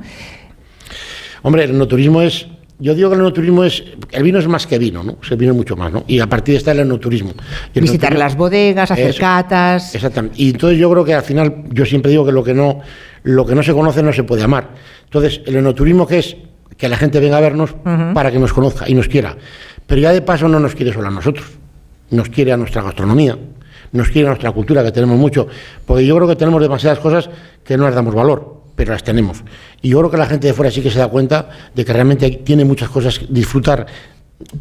Hombre, 1.42 1.64
el 1.64 1.70
enoturismo 1.70 2.22
es. 2.22 2.46
Yo 2.80 2.94
digo 2.94 3.08
que 3.10 3.14
el 3.16 3.20
enoturismo 3.20 3.64
es. 3.64 3.82
El 4.12 4.22
vino 4.22 4.38
es 4.38 4.46
más 4.46 4.66
que 4.66 4.78
vino, 4.78 5.02
¿no? 5.02 5.12
O 5.20 5.24
sea, 5.24 5.32
el 5.34 5.38
vino 5.38 5.52
es 5.52 5.56
mucho 5.56 5.76
más, 5.76 5.92
¿no? 5.92 6.04
Y 6.06 6.20
a 6.20 6.28
partir 6.28 6.52
de 6.54 6.58
está 6.58 6.72
el 6.72 6.80
enoturismo. 6.80 7.32
Y 7.74 7.78
el 7.78 7.82
Visitar 7.82 8.12
enoturismo- 8.12 8.18
las 8.18 8.36
bodegas, 8.36 8.90
hacer 8.90 9.10
Eso. 9.10 9.20
catas. 9.20 9.94
Exactamente. 9.94 10.36
Y 10.40 10.50
entonces 10.50 10.78
yo 10.78 10.90
creo 10.90 11.04
que 11.04 11.14
al 11.14 11.22
final, 11.22 11.64
yo 11.72 11.84
siempre 11.84 12.10
digo 12.10 12.24
que 12.24 12.32
lo 12.32 12.44
que 12.44 12.54
no, 12.54 12.80
lo 13.24 13.44
que 13.46 13.54
no 13.54 13.62
se 13.62 13.72
conoce 13.72 14.02
no 14.02 14.12
se 14.12 14.22
puede 14.22 14.42
amar. 14.44 14.70
Entonces, 15.04 15.40
el 15.46 15.56
enoturismo 15.56 16.06
que 16.06 16.18
es 16.18 16.36
que 16.76 16.88
la 16.88 16.96
gente 16.96 17.18
venga 17.18 17.38
a 17.38 17.40
vernos 17.40 17.74
para 18.14 18.30
que 18.30 18.38
nos 18.38 18.52
conozca 18.52 18.88
y 18.88 18.94
nos 18.94 19.08
quiera. 19.08 19.36
Pero 19.86 20.00
ya 20.00 20.12
de 20.12 20.22
paso 20.22 20.46
no 20.48 20.60
nos 20.60 20.74
quiere 20.76 20.92
solo 20.92 21.08
a 21.08 21.10
nosotros. 21.10 21.46
Nos 22.10 22.28
quiere 22.28 22.52
a 22.52 22.56
nuestra 22.56 22.82
gastronomía, 22.82 23.36
nos 23.92 24.08
quiere 24.08 24.28
nuestra 24.28 24.52
cultura, 24.52 24.82
que 24.82 24.92
tenemos 24.92 25.18
mucho. 25.18 25.46
Porque 25.86 26.04
yo 26.06 26.16
creo 26.16 26.28
que 26.28 26.36
tenemos 26.36 26.60
demasiadas 26.60 26.98
cosas 26.98 27.30
que 27.64 27.76
no 27.76 27.86
les 27.86 27.94
damos 27.94 28.14
valor, 28.14 28.62
pero 28.74 28.92
las 28.92 29.02
tenemos. 29.02 29.42
Y 29.82 29.90
yo 29.90 29.98
creo 29.98 30.10
que 30.10 30.16
la 30.16 30.26
gente 30.26 30.46
de 30.46 30.52
fuera 30.52 30.70
sí 30.70 30.80
que 30.80 30.90
se 30.90 30.98
da 30.98 31.08
cuenta 31.08 31.48
de 31.74 31.84
que 31.84 31.92
realmente 31.92 32.30
tiene 32.44 32.64
muchas 32.64 32.88
cosas 32.88 33.18
que 33.18 33.26
disfrutar 33.28 33.86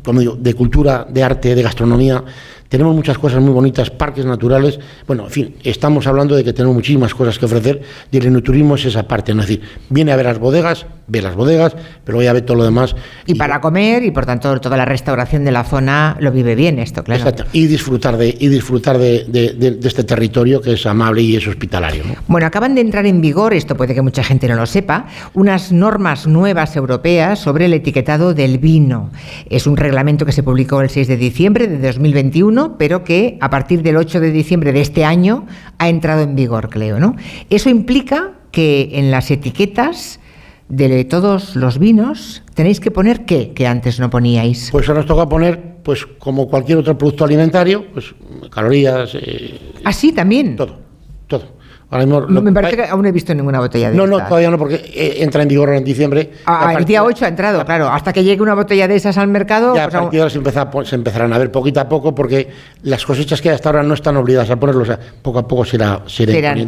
como 0.04 0.20
digo, 0.20 0.36
de 0.36 0.54
cultura, 0.54 1.06
de 1.10 1.24
arte, 1.24 1.56
de 1.56 1.62
gastronomía. 1.62 2.24
Tenemos 2.68 2.96
muchas 2.96 3.18
cosas 3.18 3.42
muy 3.42 3.54
bonitas, 3.54 3.90
parques 3.90 4.26
naturales. 4.26 4.80
Bueno, 5.06 5.26
en 5.26 5.30
fin, 5.30 5.56
estamos 5.64 6.08
hablando 6.08 6.36
de 6.36 6.44
que 6.44 6.54
tenemos 6.54 6.76
muchísimas 6.76 7.14
cosas 7.14 7.38
que 7.38 7.46
ofrecer 7.46 7.82
y 8.12 8.18
el 8.18 8.26
enoturismo 8.26 8.76
es 8.76 8.86
esa 8.86 9.08
parte. 9.08 9.34
¿no? 9.34 9.42
Es 9.42 9.48
decir, 9.48 9.64
viene 9.90 10.12
a 10.12 10.16
ver 10.16 10.26
las 10.26 10.40
bodegas, 10.40 10.86
ve 11.08 11.22
las 11.22 11.36
bodegas, 11.36 11.76
pero 12.04 12.22
ya 12.22 12.34
ve 12.34 12.42
todo 12.42 12.58
lo 12.58 12.64
demás. 12.64 12.96
Y 13.26 13.36
para 13.36 13.62
comer, 13.62 14.04
y 14.04 14.12
por 14.12 14.26
tanto 14.26 14.60
toda 14.60 14.76
la 14.78 14.86
restauración 14.86 15.46
de 15.46 15.52
la 15.52 15.64
zona 15.64 16.18
lo 16.20 16.32
vive 16.32 16.56
bien 16.56 16.80
esto, 16.80 17.04
claro. 17.04 17.22
Exacto, 17.22 17.46
y 17.54 17.66
disfrutar 17.68 18.18
de 18.18 18.36
y 18.40 18.48
disfrutar 18.50 18.98
de, 18.98 19.26
de- 19.28 19.54
de- 19.54 19.72
de 19.72 19.88
este 19.88 20.04
territorio 20.04 20.62
que 20.62 20.74
es 20.74 20.86
amable 20.86 21.22
y 21.22 21.36
es 21.36 21.48
hospitalario. 21.48 22.04
¿no? 22.06 22.16
Bueno, 22.28 22.48
acaban 22.48 22.76
de 22.76 22.82
entrar 22.82 23.06
en 23.06 23.22
vigor, 23.22 23.54
esto 23.54 23.76
puede 23.78 23.94
que 23.96 24.02
mucha 24.02 24.24
gente 24.24 24.48
no 24.48 24.56
lo 24.56 24.66
sepa, 24.66 25.06
unas 25.34 25.72
normas 25.72 26.28
nuevas 26.28 26.76
europeas 26.76 27.40
sobre 27.40 27.66
el 27.66 27.74
etiquetado 27.74 28.34
del 28.34 28.58
vino. 28.58 29.10
Es 29.50 29.66
un 29.68 29.78
reglamento 29.78 30.26
que 30.26 30.32
se 30.32 30.44
publicó 30.44 30.82
el 30.82 30.90
6 30.90 31.08
de 31.08 31.18
diciembre 31.18 31.68
de 31.68 31.78
2021, 31.78 32.78
pero 32.78 33.04
que 33.04 33.38
a 33.42 33.50
partir 33.50 33.82
del 33.82 33.98
8 33.98 34.20
de 34.20 34.32
diciembre 34.32 34.72
de 34.74 34.82
este 34.82 35.06
año 35.06 35.46
ha 35.78 35.88
entrado 35.90 36.22
en 36.22 36.36
vigor, 36.36 36.70
creo, 36.70 37.00
¿no? 37.00 37.16
Eso 37.50 37.70
implica 37.70 38.32
que 38.52 38.90
en 38.94 39.12
las 39.12 39.30
etiquetas 39.32 40.20
de 40.70 41.06
todos 41.06 41.56
los 41.56 41.80
vinos 41.80 42.44
tenéis 42.54 42.80
que 42.80 42.92
poner 42.92 43.26
qué, 43.26 43.54
que 43.54 43.68
antes 43.68 44.00
no 44.00 44.10
poníais. 44.10 44.70
Pues 44.72 44.88
ahora 44.88 45.02
nos 45.02 45.08
toca 45.08 45.28
poner, 45.28 45.78
pues 45.84 46.06
como 46.06 46.48
cualquier 46.48 46.80
otro 46.80 46.98
producto 46.98 47.24
alimentario, 47.26 47.86
pues 47.94 48.14
calorías, 48.52 49.12
eh, 49.16 49.60
Así 49.86 50.12
también. 50.12 50.56
todo, 50.56 50.80
todo. 51.28 51.57
Ahora 51.90 52.06
mismo 52.06 52.20
lo- 52.22 52.42
Me 52.42 52.52
parece 52.52 52.76
que 52.76 52.84
aún 52.84 53.02
no 53.02 53.08
he 53.08 53.12
visto 53.14 53.34
ninguna 53.34 53.60
botella 53.60 53.90
de 53.92 53.96
No, 53.96 54.06
no, 54.06 54.18
todavía 54.26 54.50
no, 54.52 54.58
porque 54.58 54.76
eh, 54.76 55.18
entra 55.20 55.42
en 55.42 55.48
vigor 55.48 55.70
en 55.74 55.86
diciembre. 55.86 56.32
Ah, 56.46 56.74
el 56.78 56.84
día 56.84 57.02
8 57.04 57.24
ha 57.24 57.28
entrado, 57.30 57.64
claro. 57.64 57.88
Hasta 57.88 58.12
que 58.12 58.26
llegue 58.26 58.42
una 58.42 58.56
botella 58.56 58.90
de 58.90 58.96
esas 58.98 59.18
al 59.18 59.30
mercado. 59.30 59.74
Ya, 59.74 59.84
a 59.84 59.86
pues 59.86 59.96
aún- 59.96 60.04
partir 60.06 60.18
de 60.20 60.22
ahora 60.60 60.86
se, 60.86 60.96
empezarán 60.96 61.32
a 61.32 61.38
ver 61.38 61.50
poquito 61.50 61.80
a 61.80 61.88
poco, 61.88 62.14
porque 62.14 62.50
las 62.84 63.06
cosechas 63.06 63.42
que 63.42 63.50
hasta 63.52 63.70
ahora 63.70 63.84
no 63.84 63.94
están 63.94 64.18
obligadas 64.18 64.50
a 64.50 64.58
ponerlo, 64.60 64.82
o 64.82 64.86
sea, 64.86 65.00
poco 65.22 65.40
a 65.40 65.48
poco 65.48 65.64
se 65.64 65.78
irá, 65.78 66.02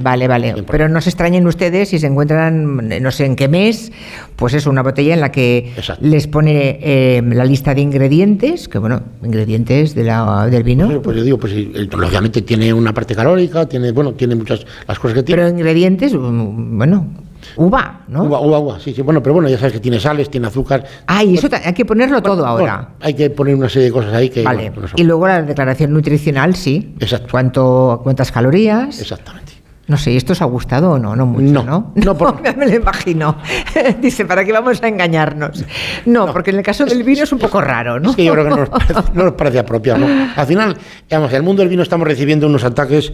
vale, 0.01 0.27
vale. 0.29 0.63
Pero 0.69 0.87
no 0.87 1.01
se 1.01 1.09
extrañen 1.09 1.45
ustedes 1.47 1.89
si 1.89 1.99
se 1.99 2.07
encuentran, 2.07 2.87
no 3.01 3.11
sé 3.11 3.25
en 3.25 3.35
qué 3.35 3.49
mes, 3.49 3.91
pues 4.37 4.53
es 4.53 4.67
una 4.67 4.83
botella 4.83 5.13
en 5.15 5.19
la 5.19 5.31
que 5.33 5.73
Exacto. 5.75 6.05
les 6.05 6.27
pone 6.27 6.79
eh, 6.81 7.21
la 7.25 7.43
lista 7.43 7.73
de 7.75 7.81
ingredientes, 7.81 8.69
que 8.69 8.77
bueno, 8.77 9.01
ingredientes 9.21 9.95
de 9.95 10.03
la, 10.05 10.47
del 10.49 10.63
vino. 10.63 10.87
Pues, 10.87 10.99
pues 11.03 11.17
yo 11.17 11.23
digo, 11.23 11.37
pues 11.37 11.51
sí, 11.51 11.71
el- 11.75 11.89
lógicamente 11.91 12.41
tiene 12.41 12.73
una 12.73 12.93
parte 12.93 13.15
calórica, 13.15 13.65
tiene, 13.67 13.91
bueno, 13.91 14.13
tiene 14.13 14.35
muchas 14.35 14.65
las 14.87 14.97
cosas 14.97 15.08
tiene. 15.13 15.41
pero 15.43 15.47
ingredientes, 15.49 16.13
um, 16.13 16.77
bueno, 16.77 17.07
uva, 17.55 18.01
¿no? 18.07 18.23
Uva, 18.23 18.39
uva, 18.41 18.59
uva, 18.59 18.79
sí, 18.79 18.93
sí. 18.93 19.01
Bueno, 19.01 19.21
pero 19.23 19.33
bueno, 19.35 19.49
ya 19.49 19.57
sabes 19.57 19.73
que 19.73 19.79
tiene 19.79 19.99
sales, 19.99 20.29
tiene 20.29 20.47
azúcar. 20.47 20.83
Ah, 21.07 21.23
y 21.23 21.35
eso 21.35 21.47
hay 21.63 21.73
que 21.73 21.85
ponerlo 21.85 22.21
todo 22.21 22.45
ahora. 22.45 22.75
Bueno, 22.75 22.87
hay 23.01 23.13
que 23.13 23.29
poner 23.29 23.55
una 23.55 23.69
serie 23.69 23.87
de 23.87 23.93
cosas 23.93 24.13
ahí 24.13 24.29
que. 24.29 24.43
vale. 24.43 24.69
bueno, 24.69 24.89
y 24.95 25.03
luego 25.03 25.27
la 25.27 25.41
declaración 25.41 25.93
nutricional, 25.93 26.55
sí. 26.55 26.95
Exacto. 26.99 27.27
¿Cuánto, 27.31 28.01
¿Cuántas 28.03 28.31
calorías? 28.31 28.99
Exactamente. 28.99 29.49
No 29.87 29.97
sé, 29.97 30.15
¿esto 30.15 30.33
os 30.33 30.41
ha 30.43 30.45
gustado 30.45 30.91
o 30.91 30.99
no? 30.99 31.15
No 31.15 31.25
mucho, 31.25 31.51
No, 31.51 31.63
¿no? 31.63 31.91
no, 31.95 32.15
por- 32.17 32.39
me 32.57 32.67
lo 32.67 32.75
imagino. 32.75 33.37
Dice, 34.01 34.23
¿para 34.23 34.45
qué 34.45 34.51
vamos 34.51 34.83
a 34.83 34.87
engañarnos? 34.87 35.65
No, 36.05 36.31
porque 36.31 36.51
en 36.51 36.57
el 36.57 36.63
caso 36.63 36.85
del 36.85 37.01
vino 37.01 37.23
es 37.23 37.31
un 37.31 37.39
poco 37.39 37.59
raro, 37.59 37.99
¿no? 37.99 38.11
Es 38.11 38.15
que 38.15 38.23
yo 38.23 38.33
creo 38.33 38.43
que 38.43 38.49
no 38.51 38.57
nos 38.57 38.69
parece, 38.69 38.93
no 39.15 39.23
nos 39.23 39.33
parece 39.33 39.57
apropiado. 39.57 40.01
¿no? 40.07 40.29
Al 40.35 40.45
final, 40.45 40.77
digamos, 41.09 41.31
en 41.31 41.37
el 41.37 41.41
mundo 41.43 41.63
del 41.63 41.69
vino 41.69 41.81
estamos 41.81 42.07
recibiendo 42.07 42.45
unos 42.45 42.63
ataques, 42.63 43.11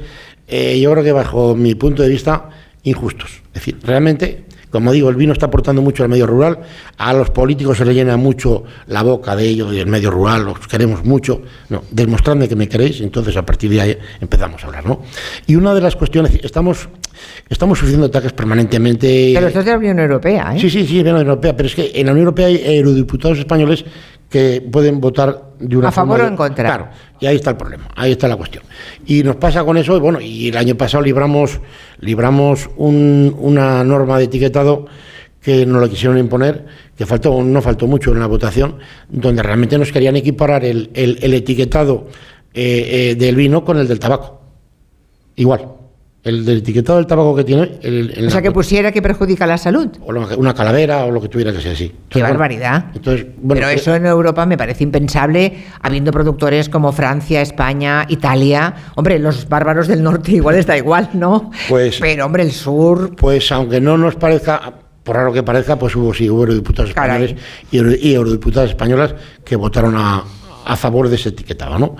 eh, 0.47 0.79
yo 0.79 0.91
creo 0.91 1.03
que 1.03 1.11
bajo 1.11 1.55
mi 1.55 1.75
punto 1.75 2.03
de 2.03 2.09
vista, 2.09 2.49
injustos. 2.83 3.41
Es 3.47 3.53
decir, 3.53 3.77
realmente, 3.83 4.45
como 4.69 4.91
digo, 4.91 5.09
el 5.09 5.15
vino 5.15 5.33
está 5.33 5.45
aportando 5.45 5.81
mucho 5.81 6.03
al 6.03 6.09
medio 6.09 6.27
rural, 6.27 6.59
a 6.97 7.13
los 7.13 7.29
políticos 7.29 7.77
se 7.77 7.85
les 7.85 7.95
llena 7.95 8.17
mucho 8.17 8.63
la 8.87 9.03
boca 9.03 9.35
de 9.35 9.47
ello, 9.47 9.71
del 9.71 9.87
medio 9.87 10.11
rural, 10.11 10.43
los 10.43 10.67
queremos 10.67 11.03
mucho. 11.03 11.41
No, 11.69 11.83
demostradme 11.91 12.47
que 12.47 12.55
me 12.55 12.67
queréis, 12.67 13.01
entonces 13.01 13.37
a 13.37 13.45
partir 13.45 13.71
de 13.71 13.81
ahí 13.81 13.97
empezamos 14.19 14.63
a 14.63 14.67
hablar. 14.67 14.85
¿no? 14.85 15.01
Y 15.47 15.55
una 15.55 15.73
de 15.73 15.81
las 15.81 15.95
cuestiones, 15.95 16.37
estamos, 16.43 16.89
estamos 17.49 17.79
sufriendo 17.79 18.07
ataques 18.07 18.33
permanentemente. 18.33 19.31
Pero 19.33 19.47
esto 19.47 19.59
es 19.59 19.65
de 19.65 19.71
la 19.71 19.77
Unión 19.77 19.99
Europea, 19.99 20.53
¿eh? 20.55 20.59
Sí, 20.59 20.69
sí, 20.69 20.85
sí, 20.85 20.97
de 20.97 21.05
la 21.05 21.11
Unión 21.11 21.29
Europea, 21.29 21.55
pero 21.55 21.67
es 21.67 21.75
que 21.75 21.91
en 21.95 22.07
la 22.07 22.11
Unión 22.11 22.25
Europea 22.25 22.47
hay 22.47 22.61
eurodiputados 22.65 23.39
españoles 23.39 23.85
que 24.29 24.61
pueden 24.71 24.99
votar 24.99 25.51
de 25.59 25.77
una 25.77 25.89
A 25.89 25.91
favor 25.91 26.17
forma 26.17 26.23
o 26.23 26.25
de- 26.25 26.31
en 26.31 26.37
contra. 26.37 26.63
Claro, 26.65 26.87
y 27.19 27.25
ahí 27.27 27.35
está 27.37 27.51
el 27.51 27.57
problema, 27.57 27.87
ahí 27.95 28.11
está 28.11 28.27
la 28.27 28.35
cuestión. 28.35 28.63
Y 29.05 29.23
nos 29.23 29.35
pasa 29.37 29.63
con 29.63 29.77
eso, 29.77 29.95
y 29.95 29.99
bueno, 29.99 30.19
y 30.19 30.49
el 30.49 30.57
año 30.57 30.75
pasado 30.75 31.03
libramos, 31.03 31.59
libramos 31.99 32.69
un- 32.77 33.35
una 33.39 33.83
norma 33.83 34.17
de 34.17 34.25
etiquetado 34.25 34.87
que 35.41 35.65
nos 35.65 35.79
lo 35.79 35.87
quisieron 35.87 36.17
imponer, 36.17 36.65
que 36.97 37.05
faltó, 37.05 37.41
no 37.43 37.61
faltó 37.61 37.85
mucho 37.87 38.11
en 38.11 38.19
la 38.19 38.25
votación, 38.27 38.77
donde 39.09 39.43
realmente 39.43 39.77
nos 39.77 39.91
querían 39.91 40.15
equiparar 40.15 40.65
el, 40.65 40.89
el- 40.95 41.19
el 41.21 41.33
etiquetado 41.35 42.07
eh, 42.57 43.11
eh, 43.11 43.15
del 43.15 43.35
vino 43.35 43.63
con 43.63 43.77
el 43.77 43.87
del 43.87 43.99
tabaco. 43.99 44.41
Igual. 45.35 45.67
El 46.25 46.43
del 46.43 46.57
etiquetado 46.57 46.97
del 46.97 47.07
tabaco 47.07 47.35
que 47.35 47.43
tiene. 47.43 47.71
el- 47.83 48.25
O 48.27 48.29
sea, 48.31 48.41
que 48.41 48.51
pusiera 48.51 48.91
que 48.91 49.01
perjudica 49.01 49.45
la 49.45 49.57
salud. 49.59 49.87
o 50.01 50.11
una 50.37 50.53
calavera 50.53 51.05
o 51.05 51.11
lo 51.11 51.21
que 51.21 51.29
tuviera 51.29 51.53
que 51.53 51.61
ser 51.61 51.73
así. 51.73 51.91
Qué 52.09 52.21
barbaridad. 52.21 52.85
Entonces, 52.95 53.27
bueno, 53.37 53.61
Pero 53.61 53.69
eh, 53.69 53.75
eso 53.75 53.95
en 53.95 54.05
Europa 54.07 54.45
me 54.47 54.57
parece 54.57 54.83
impensable, 54.83 55.65
habiendo 55.81 56.11
productores 56.11 56.67
como 56.67 56.91
Francia, 56.91 57.41
España, 57.41 58.05
Italia. 58.09 58.73
Hombre, 58.95 59.19
los 59.19 59.47
bárbaros 59.47 59.87
del 59.87 60.01
norte 60.01 60.31
igual 60.33 60.55
está 60.55 60.75
igual, 60.75 61.11
¿no? 61.13 61.51
Pues- 61.69 61.99
Pero, 62.01 62.25
hombre, 62.25 62.41
el 62.43 62.51
sur. 62.51 63.15
Pues 63.15 63.51
aunque 63.51 63.79
no 63.79 63.95
nos 63.97 64.15
parezca, 64.15 64.73
por 65.03 65.15
raro 65.15 65.31
que 65.31 65.43
parezca, 65.43 65.77
pues 65.77 65.95
hubo 65.95 66.11
sí, 66.13 66.27
hubo 66.27 66.41
eurodiputados 66.41 66.89
españoles 66.89 67.35
y, 67.71 68.07
y 68.09 68.13
eurodiputadas 68.15 68.71
españolas 68.71 69.13
que 69.45 69.55
votaron 69.55 69.95
a, 69.95 70.23
a 70.65 70.75
favor 70.75 71.07
de 71.07 71.17
ese 71.17 71.29
etiquetado, 71.29 71.77
¿no? 71.77 71.95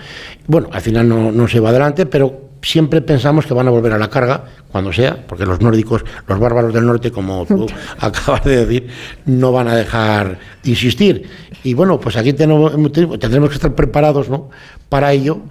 Bueno, 0.47 0.69
al 0.71 0.81
final 0.81 1.07
no, 1.07 1.31
no 1.31 1.47
se 1.47 1.59
va 1.59 1.69
adelante, 1.69 2.07
pero 2.07 2.44
siempre 2.61 3.01
pensamos 3.01 3.45
que 3.45 3.53
van 3.53 3.67
a 3.67 3.71
volver 3.71 3.93
a 3.93 3.97
la 3.97 4.09
carga, 4.09 4.45
cuando 4.71 4.91
sea, 4.91 5.25
porque 5.27 5.45
los 5.45 5.61
nórdicos, 5.61 6.03
los 6.27 6.39
bárbaros 6.39 6.73
del 6.73 6.85
norte, 6.85 7.11
como 7.11 7.45
tú 7.45 7.67
acabas 7.99 8.43
de 8.43 8.65
decir, 8.65 8.87
no 9.25 9.51
van 9.51 9.67
a 9.67 9.75
dejar 9.75 10.39
de 10.63 10.69
insistir. 10.69 11.29
Y 11.63 11.73
bueno, 11.73 11.99
pues 11.99 12.17
aquí 12.17 12.33
tenemos, 12.33 12.73
tendremos 13.19 13.49
que 13.49 13.55
estar 13.55 13.73
preparados, 13.73 14.29
¿no? 14.29 14.49
Para 14.89 15.13
ello 15.13 15.41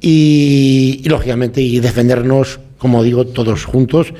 y, 0.00 1.00
y, 1.04 1.08
lógicamente, 1.08 1.60
y 1.60 1.80
defendernos, 1.80 2.60
como 2.78 3.02
digo, 3.02 3.26
todos 3.26 3.64
juntos 3.64 4.12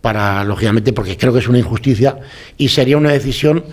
para, 0.00 0.44
lógicamente, 0.44 0.92
porque 0.92 1.16
creo 1.16 1.32
que 1.32 1.38
es 1.38 1.48
una 1.48 1.58
injusticia 1.58 2.18
y 2.56 2.68
sería 2.68 2.96
una 2.96 3.12
decisión 3.12 3.64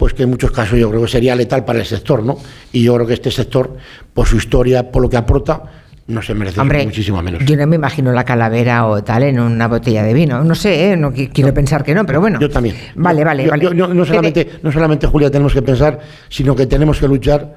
pues 0.00 0.14
que 0.14 0.22
en 0.22 0.30
muchos 0.30 0.50
casos 0.50 0.78
yo 0.78 0.88
creo 0.88 1.02
que 1.02 1.08
sería 1.08 1.34
letal 1.34 1.66
para 1.66 1.80
el 1.80 1.84
sector, 1.84 2.22
¿no? 2.22 2.38
Y 2.72 2.84
yo 2.84 2.94
creo 2.94 3.06
que 3.06 3.12
este 3.12 3.30
sector, 3.30 3.76
por 4.14 4.26
su 4.26 4.38
historia, 4.38 4.90
por 4.90 5.02
lo 5.02 5.10
que 5.10 5.18
aporta, 5.18 5.79
no 6.10 6.20
se 6.22 6.34
merece 6.34 6.60
Hombre, 6.60 6.84
muchísimo 6.84 7.22
menos. 7.22 7.44
Yo 7.44 7.56
no 7.56 7.66
me 7.66 7.76
imagino 7.76 8.12
la 8.12 8.24
calavera 8.24 8.86
o 8.86 9.02
tal 9.02 9.22
en 9.22 9.40
una 9.40 9.68
botella 9.68 10.02
de 10.02 10.12
vino. 10.12 10.42
No 10.44 10.54
sé, 10.54 10.92
¿eh? 10.92 10.96
no 10.96 11.12
qui- 11.12 11.30
quiero 11.32 11.54
pensar 11.54 11.82
que 11.84 11.94
no, 11.94 12.04
pero 12.04 12.20
bueno. 12.20 12.38
Yo 12.40 12.50
también. 12.50 12.76
Vale, 12.96 13.24
vale, 13.24 13.44
yo- 13.44 13.50
vale. 13.50 13.62
yo- 13.74 13.88
no 13.88 14.04
solamente, 14.04 14.48
no 14.62 14.70
solamente, 14.72 15.06
Julia, 15.06 15.30
tenemos 15.30 15.54
que 15.54 15.62
pensar, 15.62 15.98
sino 16.28 16.54
que 16.54 16.66
tenemos 16.66 16.98
que 16.98 17.08
luchar 17.08 17.54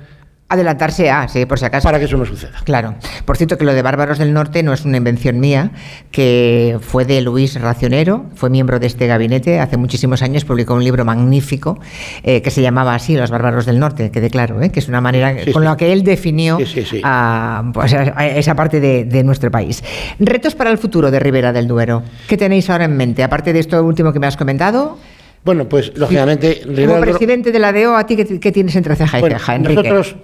Adelantarse 0.49 1.09
a, 1.09 1.27
sí, 1.27 1.47
por 1.47 1.57
si 1.57 1.65
acaso. 1.65 1.85
para 1.87 1.97
que 1.97 2.05
eso 2.05 2.15
no 2.15 2.25
suceda. 2.25 2.51
Claro. 2.63 2.93
Por 3.25 3.37
cierto, 3.37 3.57
que 3.57 3.63
lo 3.65 3.73
de 3.73 3.81
Bárbaros 3.81 4.19
del 4.19 4.33
Norte 4.33 4.61
no 4.61 4.71
es 4.71 4.85
una 4.85 4.97
invención 4.97 5.39
mía, 5.39 5.71
que 6.11 6.77
fue 6.79 7.05
de 7.05 7.21
Luis 7.21 7.59
Racionero, 7.59 8.25
fue 8.35 8.51
miembro 8.51 8.77
de 8.79 8.85
este 8.85 9.07
gabinete 9.07 9.59
hace 9.59 9.77
muchísimos 9.77 10.21
años, 10.21 10.45
publicó 10.45 10.75
un 10.75 10.83
libro 10.83 11.05
magnífico 11.05 11.79
eh, 12.21 12.43
que 12.43 12.51
se 12.51 12.61
llamaba 12.61 12.93
así, 12.93 13.15
Los 13.15 13.31
Bárbaros 13.31 13.65
del 13.65 13.79
Norte, 13.79 14.11
quede 14.11 14.29
claro, 14.29 14.61
¿eh? 14.61 14.69
que 14.69 14.79
es 14.79 14.87
una 14.87 15.01
manera 15.01 15.33
Sí, 15.43 15.51
con 15.53 15.63
sí. 15.63 15.69
la 15.69 15.75
que 15.77 15.91
él 15.91 16.03
definió 16.03 16.59
Sí. 16.63 17.01
A, 17.03 17.63
pues, 17.73 17.93
a- 17.93 18.27
esa 18.27 18.53
parte 18.55 18.79
de, 18.79 19.05
de 19.05 19.23
nuestro 19.23 19.49
país. 19.49 19.83
Retos 20.19 20.53
para 20.53 20.69
el 20.69 20.77
futuro 20.77 21.09
de 21.09 21.19
Ribera 21.19 21.51
del 21.51 21.67
Duero. 21.67 22.03
¿Qué 22.27 22.37
tenéis 22.37 22.69
ahora 22.69 22.85
en 22.85 22.95
mente? 22.95 23.23
Aparte 23.23 23.53
de 23.53 23.59
esto 23.59 23.83
último 23.83 24.13
que 24.13 24.19
me 24.19 24.27
has 24.27 24.37
comentado, 24.37 24.99
Bueno, 25.45 25.67
pues 25.67 25.91
lógicamente, 25.97 26.61
Ribera 26.65 26.87
como 26.87 27.01
del 27.01 27.09
presidente 27.09 27.51
de 27.51 27.59
la 27.59 27.71
DEO, 27.73 27.95
¿a 27.97 28.05
ti 28.05 28.15
qué, 28.15 28.39
qué 28.39 28.51
tienes 28.51 28.75
entre 28.75 28.95
ceja 28.95 29.17
y 29.17 29.21
Bueno, 29.21 29.37
ceja, 29.39 29.55
Enrique? 29.55 29.75
nosotros, 29.89 30.15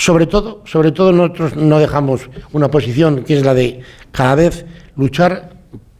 sobre 0.00 0.26
todo, 0.26 0.62
sobre 0.64 0.92
todo 0.92 1.12
nosotros 1.12 1.56
no 1.56 1.78
dejamos 1.78 2.30
una 2.52 2.70
posición 2.70 3.22
que 3.22 3.36
es 3.36 3.44
la 3.44 3.52
de 3.52 3.80
cada 4.12 4.34
vez 4.34 4.64
luchar 4.96 5.50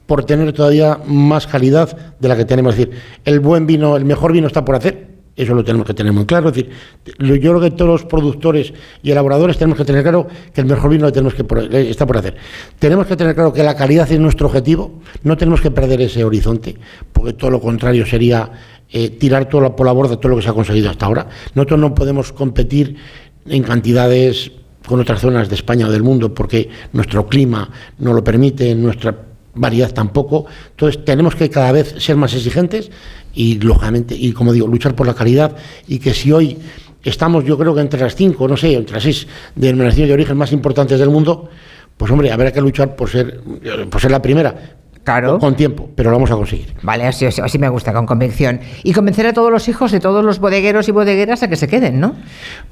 por 0.07 0.25
tener 0.25 0.55
todavía 0.55 0.99
más 1.07 1.47
calidad 1.47 2.15
de 2.19 2.29
la 2.29 2.35
que 2.35 2.47
tenemos. 2.47 2.75
Es 2.75 2.79
decir, 2.79 3.01
el 3.27 3.41
buen 3.41 3.67
vino, 3.67 3.97
el 3.97 4.07
mejor 4.07 4.33
vino 4.33 4.47
está 4.47 4.65
por 4.65 4.77
hacer. 4.77 5.11
Eso 5.37 5.55
lo 5.55 5.63
tenemos 5.63 5.87
que 5.87 5.93
tener 5.93 6.15
muy 6.15 6.25
claro. 6.25 6.49
Es 6.49 6.55
decir, 6.55 6.71
yo 7.19 7.37
creo 7.37 7.61
que 7.61 7.71
todos 7.73 7.91
los 7.91 8.05
productores 8.07 8.73
y 9.03 9.11
elaboradores 9.11 9.59
tenemos 9.59 9.77
que 9.77 9.85
tener 9.85 10.03
claro 10.03 10.27
que 10.53 10.63
el 10.63 10.67
mejor 10.67 10.91
vino 10.91 11.05
lo 11.05 11.13
tenemos 11.13 11.35
que 11.35 11.43
eh, 11.43 11.91
está 11.91 12.07
por 12.07 12.17
hacer. 12.17 12.37
Tenemos 12.79 13.07
que 13.07 13.17
tener 13.17 13.35
claro 13.35 13.53
que 13.53 13.63
la 13.63 13.77
calidad 13.77 14.11
es 14.11 14.19
nuestro 14.19 14.47
objetivo. 14.47 15.01
No 15.25 15.37
tenemos 15.37 15.61
que 15.61 15.71
perder 15.71 16.01
ese 16.01 16.25
horizonte, 16.25 16.75
porque 17.13 17.35
todo 17.35 17.51
lo 17.51 17.61
contrario 17.61 18.07
sería 18.07 18.51
eh, 18.93 19.11
tirar 19.11 19.49
todo 19.49 19.77
por 19.77 19.87
la 19.87 19.93
borda 19.93 20.17
todo 20.17 20.31
lo 20.31 20.37
que 20.37 20.43
se 20.43 20.49
ha 20.49 20.53
conseguido 20.53 20.91
hasta 20.91 21.07
ahora. 21.07 21.29
Nosotros 21.55 21.79
no 21.79 21.95
podemos 21.95 22.33
competir 22.33 22.97
en 23.46 23.62
cantidades 23.62 24.53
con 24.87 25.00
otras 25.00 25.20
zonas 25.20 25.48
de 25.48 25.55
España 25.55 25.87
o 25.87 25.90
del 25.90 26.03
mundo 26.03 26.35
porque 26.35 26.68
nuestro 26.92 27.26
clima 27.26 27.70
no 27.98 28.12
lo 28.12 28.24
permite, 28.24 28.74
nuestra 28.74 29.16
variedad 29.55 29.92
tampoco. 29.92 30.46
Entonces 30.70 31.05
tenemos 31.05 31.35
que 31.35 31.50
cada 31.50 31.72
vez 31.72 31.94
ser 31.98 32.16
más 32.16 32.35
exigentes 32.35 32.90
y 33.35 33.59
lógicamente, 33.61 34.14
y 34.14 34.33
como 34.33 34.53
digo, 34.53 34.66
luchar 34.66 34.94
por 34.94 35.07
la 35.07 35.14
calidad 35.14 35.57
y 35.87 35.98
que 35.98 36.14
si 36.14 36.33
hoy 36.33 36.59
estamos 37.03 37.44
yo 37.44 37.57
creo 37.59 37.74
que 37.74 37.81
entre 37.81 38.00
las 38.00 38.14
cinco, 38.14 38.48
no 38.48 38.57
sé, 38.57 38.74
entre 38.74 38.94
las 38.94 39.03
seis 39.03 39.26
denominaciones 39.55 40.09
de 40.09 40.14
origen 40.14 40.37
más 40.37 40.53
importantes 40.53 40.98
del 40.98 41.11
mundo, 41.11 41.48
pues 41.96 42.11
hombre, 42.11 42.33
habrá 42.33 42.53
que 42.53 42.61
luchar 42.61 42.96
por 42.96 43.11
ser, 43.11 43.40
por 43.90 44.00
ser 44.00 44.11
la 44.11 44.22
primera. 44.22 44.80
Claro. 45.11 45.38
Con 45.40 45.57
tiempo, 45.57 45.88
pero 45.96 46.11
lo 46.11 46.16
vamos 46.16 46.31
a 46.31 46.35
conseguir. 46.37 46.66
Vale, 46.83 47.05
así, 47.07 47.27
me 47.59 47.68
gusta, 47.68 47.92
con 47.92 48.07
convicción. 48.07 48.61
Y 48.85 48.92
convencer 48.92 49.27
a 49.27 49.33
todos 49.33 49.51
los 49.51 49.68
hijos 49.68 49.90
de 49.90 49.99
todos 49.99 50.25
los 50.25 50.38
bodegueros 50.38 50.87
y 50.88 50.92
bodegueras 50.92 51.42
a 51.42 51.49
que 51.49 51.57
se 51.57 51.66
queden, 51.66 51.99
¿no? 51.99 52.14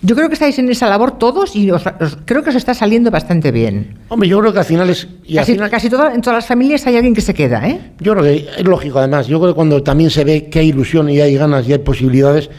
Yo 0.02 0.14
creo 0.14 0.28
que 0.28 0.34
estáis 0.34 0.56
en 0.60 0.68
esa 0.70 0.88
labor 0.88 1.18
todos 1.18 1.56
y 1.56 1.70
os- 1.70 1.84
os- 2.00 2.16
creo 2.24 2.42
que 2.44 2.50
os 2.50 2.56
está 2.56 2.74
saliendo 2.74 3.10
bastante 3.10 3.50
bien. 3.50 3.98
Hombre, 4.08 4.28
yo 4.28 4.38
creo 4.38 4.52
que 4.52 4.60
al 4.60 4.64
final 4.64 4.88
es... 4.88 5.08
Y 5.24 5.36
al 5.36 5.42
Casi, 5.42 5.52
final- 5.54 5.70
casi 5.70 5.90
toda- 5.90 6.14
en 6.14 6.20
todas 6.20 6.36
las 6.38 6.46
familias 6.46 6.86
hay 6.86 6.94
alguien 6.96 7.14
que 7.14 7.22
se 7.22 7.34
queda, 7.34 7.66
¿eh? 7.68 7.80
Yo 7.98 8.12
creo 8.12 8.22
que 8.24 8.48
es 8.58 8.64
lógico, 8.64 9.00
además. 9.00 9.26
Yo 9.26 9.40
creo 9.40 9.52
que 9.52 9.56
cuando 9.56 9.82
también 9.82 10.10
se 10.10 10.22
ve 10.24 10.48
que 10.48 10.60
hay 10.60 10.68
ilusión 10.68 11.10
y 11.10 11.20
hay 11.20 11.34
ganas 11.36 11.68
y 11.68 11.72
hay 11.72 11.78
posibilidades, 11.78 12.50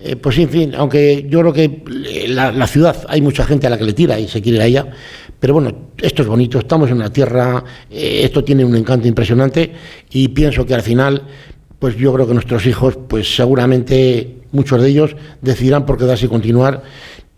eh, 0.00 0.16
pues 0.16 0.38
en 0.38 0.48
fin, 0.48 0.74
aunque 0.76 1.26
yo 1.28 1.40
creo 1.40 1.52
que 1.52 1.82
la, 2.28 2.52
la 2.52 2.66
ciudad 2.66 2.96
hay 3.08 3.20
mucha 3.20 3.44
gente 3.44 3.66
a 3.66 3.70
la 3.70 3.78
que 3.78 3.84
le 3.84 3.92
tira 3.92 4.18
y 4.18 4.28
se 4.28 4.40
quiere 4.42 4.56
ir 4.58 4.62
a 4.62 4.66
ella, 4.66 4.86
pero 5.40 5.54
bueno, 5.54 5.72
esto 5.98 6.22
es 6.22 6.28
bonito, 6.28 6.58
estamos 6.58 6.90
en 6.90 6.96
una 6.96 7.12
tierra, 7.12 7.62
eh, 7.90 8.20
esto 8.24 8.42
tiene 8.42 8.64
un 8.64 8.74
encanto 8.74 9.06
impresionante 9.06 9.72
y 10.10 10.28
pienso 10.28 10.66
que 10.66 10.74
al 10.74 10.82
final, 10.82 11.22
pues 11.78 11.96
yo 11.96 12.12
creo 12.12 12.26
que 12.26 12.34
nuestros 12.34 12.66
hijos, 12.66 12.98
pues 13.08 13.34
seguramente 13.36 14.38
muchos 14.52 14.82
de 14.82 14.88
ellos 14.88 15.16
decidirán 15.40 15.86
por 15.86 15.98
quedarse 15.98 16.26
y 16.26 16.28
continuar. 16.28 16.82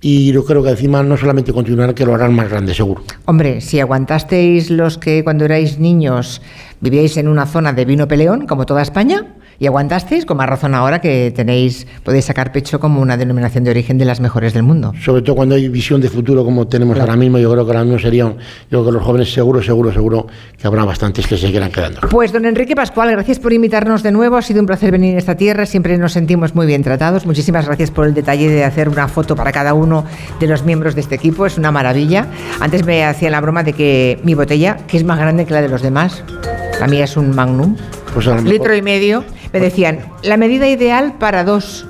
Y 0.03 0.33
yo 0.33 0.47
creo 0.47 0.63
que 0.63 0.71
encima 0.71 1.03
no 1.03 1.19
solamente 1.19 1.53
continuarán, 1.53 1.95
que 1.95 2.07
lo 2.07 2.15
harán 2.15 2.35
más 2.35 2.49
grande, 2.49 2.73
seguro. 2.73 3.03
Hombre, 3.27 3.61
si 3.61 3.81
aguantasteis 3.81 4.71
los 4.71 4.97
que 4.97 5.23
cuando 5.23 5.45
erais 5.45 5.79
niños 5.79 6.41
vivíais 6.81 7.19
en 7.19 7.29
una 7.29 7.45
zona 7.45 7.75
de 7.75 7.85
vino 7.85 8.09
peleón, 8.09 8.47
como 8.47 8.65
toda 8.65 8.81
España, 8.81 9.35
y 9.61 9.67
aguantasteis, 9.69 10.25
con 10.27 10.39
más 10.39 10.49
razón 10.49 10.75
ahora 10.75 11.01
que 11.01 11.33
tenéis, 11.37 11.87
podéis 12.03 12.25
sacar 12.25 12.51
pecho 12.51 12.81
como 12.81 13.01
una 13.01 13.17
denominación 13.17 13.63
de 13.63 13.71
origen 13.71 13.99
de 13.99 14.07
las 14.07 14.19
mejores 14.21 14.55
del 14.55 14.65
mundo. 14.65 14.93
sobre 15.05 15.23
todo 15.23 15.37
cuando 15.37 15.55
hay 15.55 15.69
visión 15.69 16.01
de 16.01 16.09
futuro 16.09 16.45
como 16.45 16.67
tenemos 16.67 16.95
Claro. 16.97 17.13
ahora 17.13 17.21
mismo, 17.21 17.39
yo 17.39 17.53
creo 17.53 17.65
que 17.65 17.71
ahora 17.71 17.85
mismo 17.85 17.99
serían, 18.01 18.31
yo 18.39 18.39
creo 18.81 18.87
que 18.87 18.93
los 18.93 19.03
jóvenes 19.05 19.33
seguro, 19.33 19.63
seguro, 19.63 19.93
seguro 19.93 20.27
que 20.59 20.67
habrá 20.67 20.85
bastantes 20.85 21.27
que 21.27 21.37
se 21.37 21.47
seguirán 21.47 21.71
quedando. 21.71 22.01
Pues 22.11 22.33
don 22.33 22.45
Enrique 22.47 22.75
Pascual, 22.75 23.11
gracias 23.13 23.39
por 23.39 23.53
invitarnos 23.53 24.03
de 24.03 24.13
nuevo. 24.13 24.37
Ha 24.37 24.43
sido 24.43 24.61
un 24.61 24.67
placer 24.67 24.91
venir 24.91 25.15
a 25.17 25.19
esta 25.19 25.37
tierra. 25.37 25.67
Siempre 25.67 25.97
nos 25.99 26.13
sentimos 26.13 26.55
muy 26.55 26.67
bien 26.67 26.83
tratados. 26.83 27.27
Muchísimas 27.27 27.67
gracias 27.67 27.91
por 27.91 28.07
el 28.07 28.15
detalle 28.15 28.49
de 28.49 28.65
hacer 28.65 28.89
una 28.89 29.09
foto 29.09 29.37
para 29.37 29.53
cada 29.53 29.75
uno 29.75 30.05
de 30.41 30.47
los 30.47 30.65
miembros 30.65 30.95
de 30.95 31.03
este 31.03 31.15
equipo. 31.17 31.45
Es 31.47 31.59
una 31.59 31.71
maravilla. 31.71 32.27
Antes 32.61 32.85
me 32.87 33.05
hacían 33.05 33.33
la 33.33 33.41
broma 33.43 33.63
de 33.63 33.75
que 33.75 34.19
mi 34.25 34.35
botella, 34.35 34.79
que 34.87 34.97
es 34.97 35.05
más 35.05 35.19
grande 35.19 35.45
que 35.45 35.53
la 35.53 35.61
de 35.63 35.69
los 35.69 35.83
demás, 35.83 36.23
la 36.81 36.87
mía 36.87 37.05
es 37.05 37.17
un 37.19 37.35
magnum, 37.35 37.77
Pues 38.15 38.27
a 38.27 38.31
lo 38.31 38.37
mejor- 38.37 38.51
litro 38.53 38.75
y 38.77 38.83
medio, 38.83 39.25
me 39.53 39.61
decían, 39.61 40.01
la 40.23 40.37
medida 40.37 40.67
ideal 40.69 41.15
para 41.19 41.45
dos. 41.45 41.87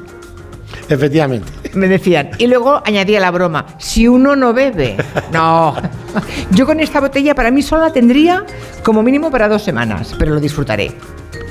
Efectivamente. 0.89 1.51
Me 1.75 1.87
decían. 1.89 2.31
Y 2.39 2.47
luego 2.49 2.83
añadía 2.85 3.21
la 3.21 3.31
broma, 3.31 3.67
si 3.79 4.09
uno 4.09 4.35
no 4.37 4.53
bebe. 4.53 4.97
No. 5.33 5.77
Yo 6.51 6.67
con 6.67 6.81
esta 6.81 7.01
botella 7.01 7.35
para 7.35 7.51
mí 7.51 7.63
sola 7.63 7.93
tendría 7.93 8.45
como 8.83 9.03
mínimo 9.03 9.31
para 9.31 9.49
dos 9.49 9.63
semanas, 9.63 10.15
pero 10.19 10.35
lo 10.35 10.41
disfrutaré. 10.41 10.93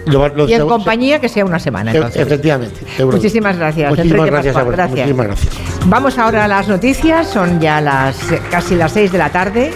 Lo- 0.06 0.28
lo- 0.30 0.48
Y 0.48 0.54
en 0.54 0.68
compañía 0.68 1.20
que 1.22 1.30
sea 1.30 1.46
una 1.46 1.60
semana. 1.60 1.92
se- 1.92 1.98
Entonces. 1.98 2.22
efectivamente. 2.22 2.82
seguro. 2.98 3.18
Muchísimas 3.18 3.58
gracias. 3.58 3.90
Muchísimas 3.90 4.26
gracias 4.26 4.54
Pascual. 4.56 4.90
Muchísimas 4.90 5.26
gracias. 5.28 5.54
Vamos 5.86 6.18
ahora 6.18 6.46
a 6.46 6.48
las 6.48 6.68
noticias, 6.68 7.28
son 7.28 7.60
ya 7.62 7.80
las 7.80 8.18
casi 8.52 8.76
las 8.76 8.92
6 8.92 9.12
de 9.12 9.18
la 9.18 9.30
tarde. 9.30 9.72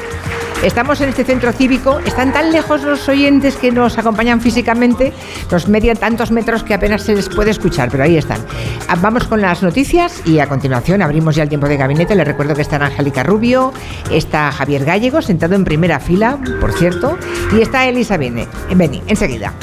Estamos 0.63 1.01
en 1.01 1.09
este 1.09 1.25
centro 1.25 1.51
cívico, 1.51 1.99
están 1.99 2.31
tan 2.31 2.53
lejos 2.53 2.83
los 2.83 3.09
oyentes 3.09 3.57
que 3.57 3.69
nos 3.69 3.97
acompañan 3.97 4.39
físicamente, 4.39 5.11
nos 5.51 5.67
median 5.67 5.97
tantos 5.97 6.31
metros 6.31 6.63
que 6.63 6.73
apenas 6.73 7.03
se 7.03 7.15
les 7.15 7.27
puede 7.27 7.51
escuchar, 7.51 7.89
pero 7.91 8.05
ahí 8.05 8.15
están. 8.15 8.39
Ah, 8.87 8.95
Vamos 8.95 9.25
con 9.27 9.41
las 9.41 9.61
noticias 9.61 10.21
y 10.25 10.39
a 10.39 10.47
continuación 10.47 11.01
abrimos 11.01 11.35
ya 11.35 11.43
el 11.43 11.49
tiempo 11.49 11.67
de 11.67 11.75
gabinete. 11.75 12.15
Les 12.15 12.25
recuerdo 12.25 12.55
que 12.55 12.61
está 12.61 12.77
Angélica 12.77 13.23
Rubio, 13.23 13.73
está 14.09 14.49
Javier 14.53 14.85
Gallego 14.85 15.21
sentado 15.21 15.55
en 15.55 15.65
primera 15.65 15.99
fila, 15.99 16.39
por 16.61 16.71
cierto, 16.71 17.17
y 17.51 17.61
está 17.61 17.85
Elisa 17.85 18.15
Bene. 18.15 18.47
Beni, 18.73 19.01
enseguida. 19.07 19.53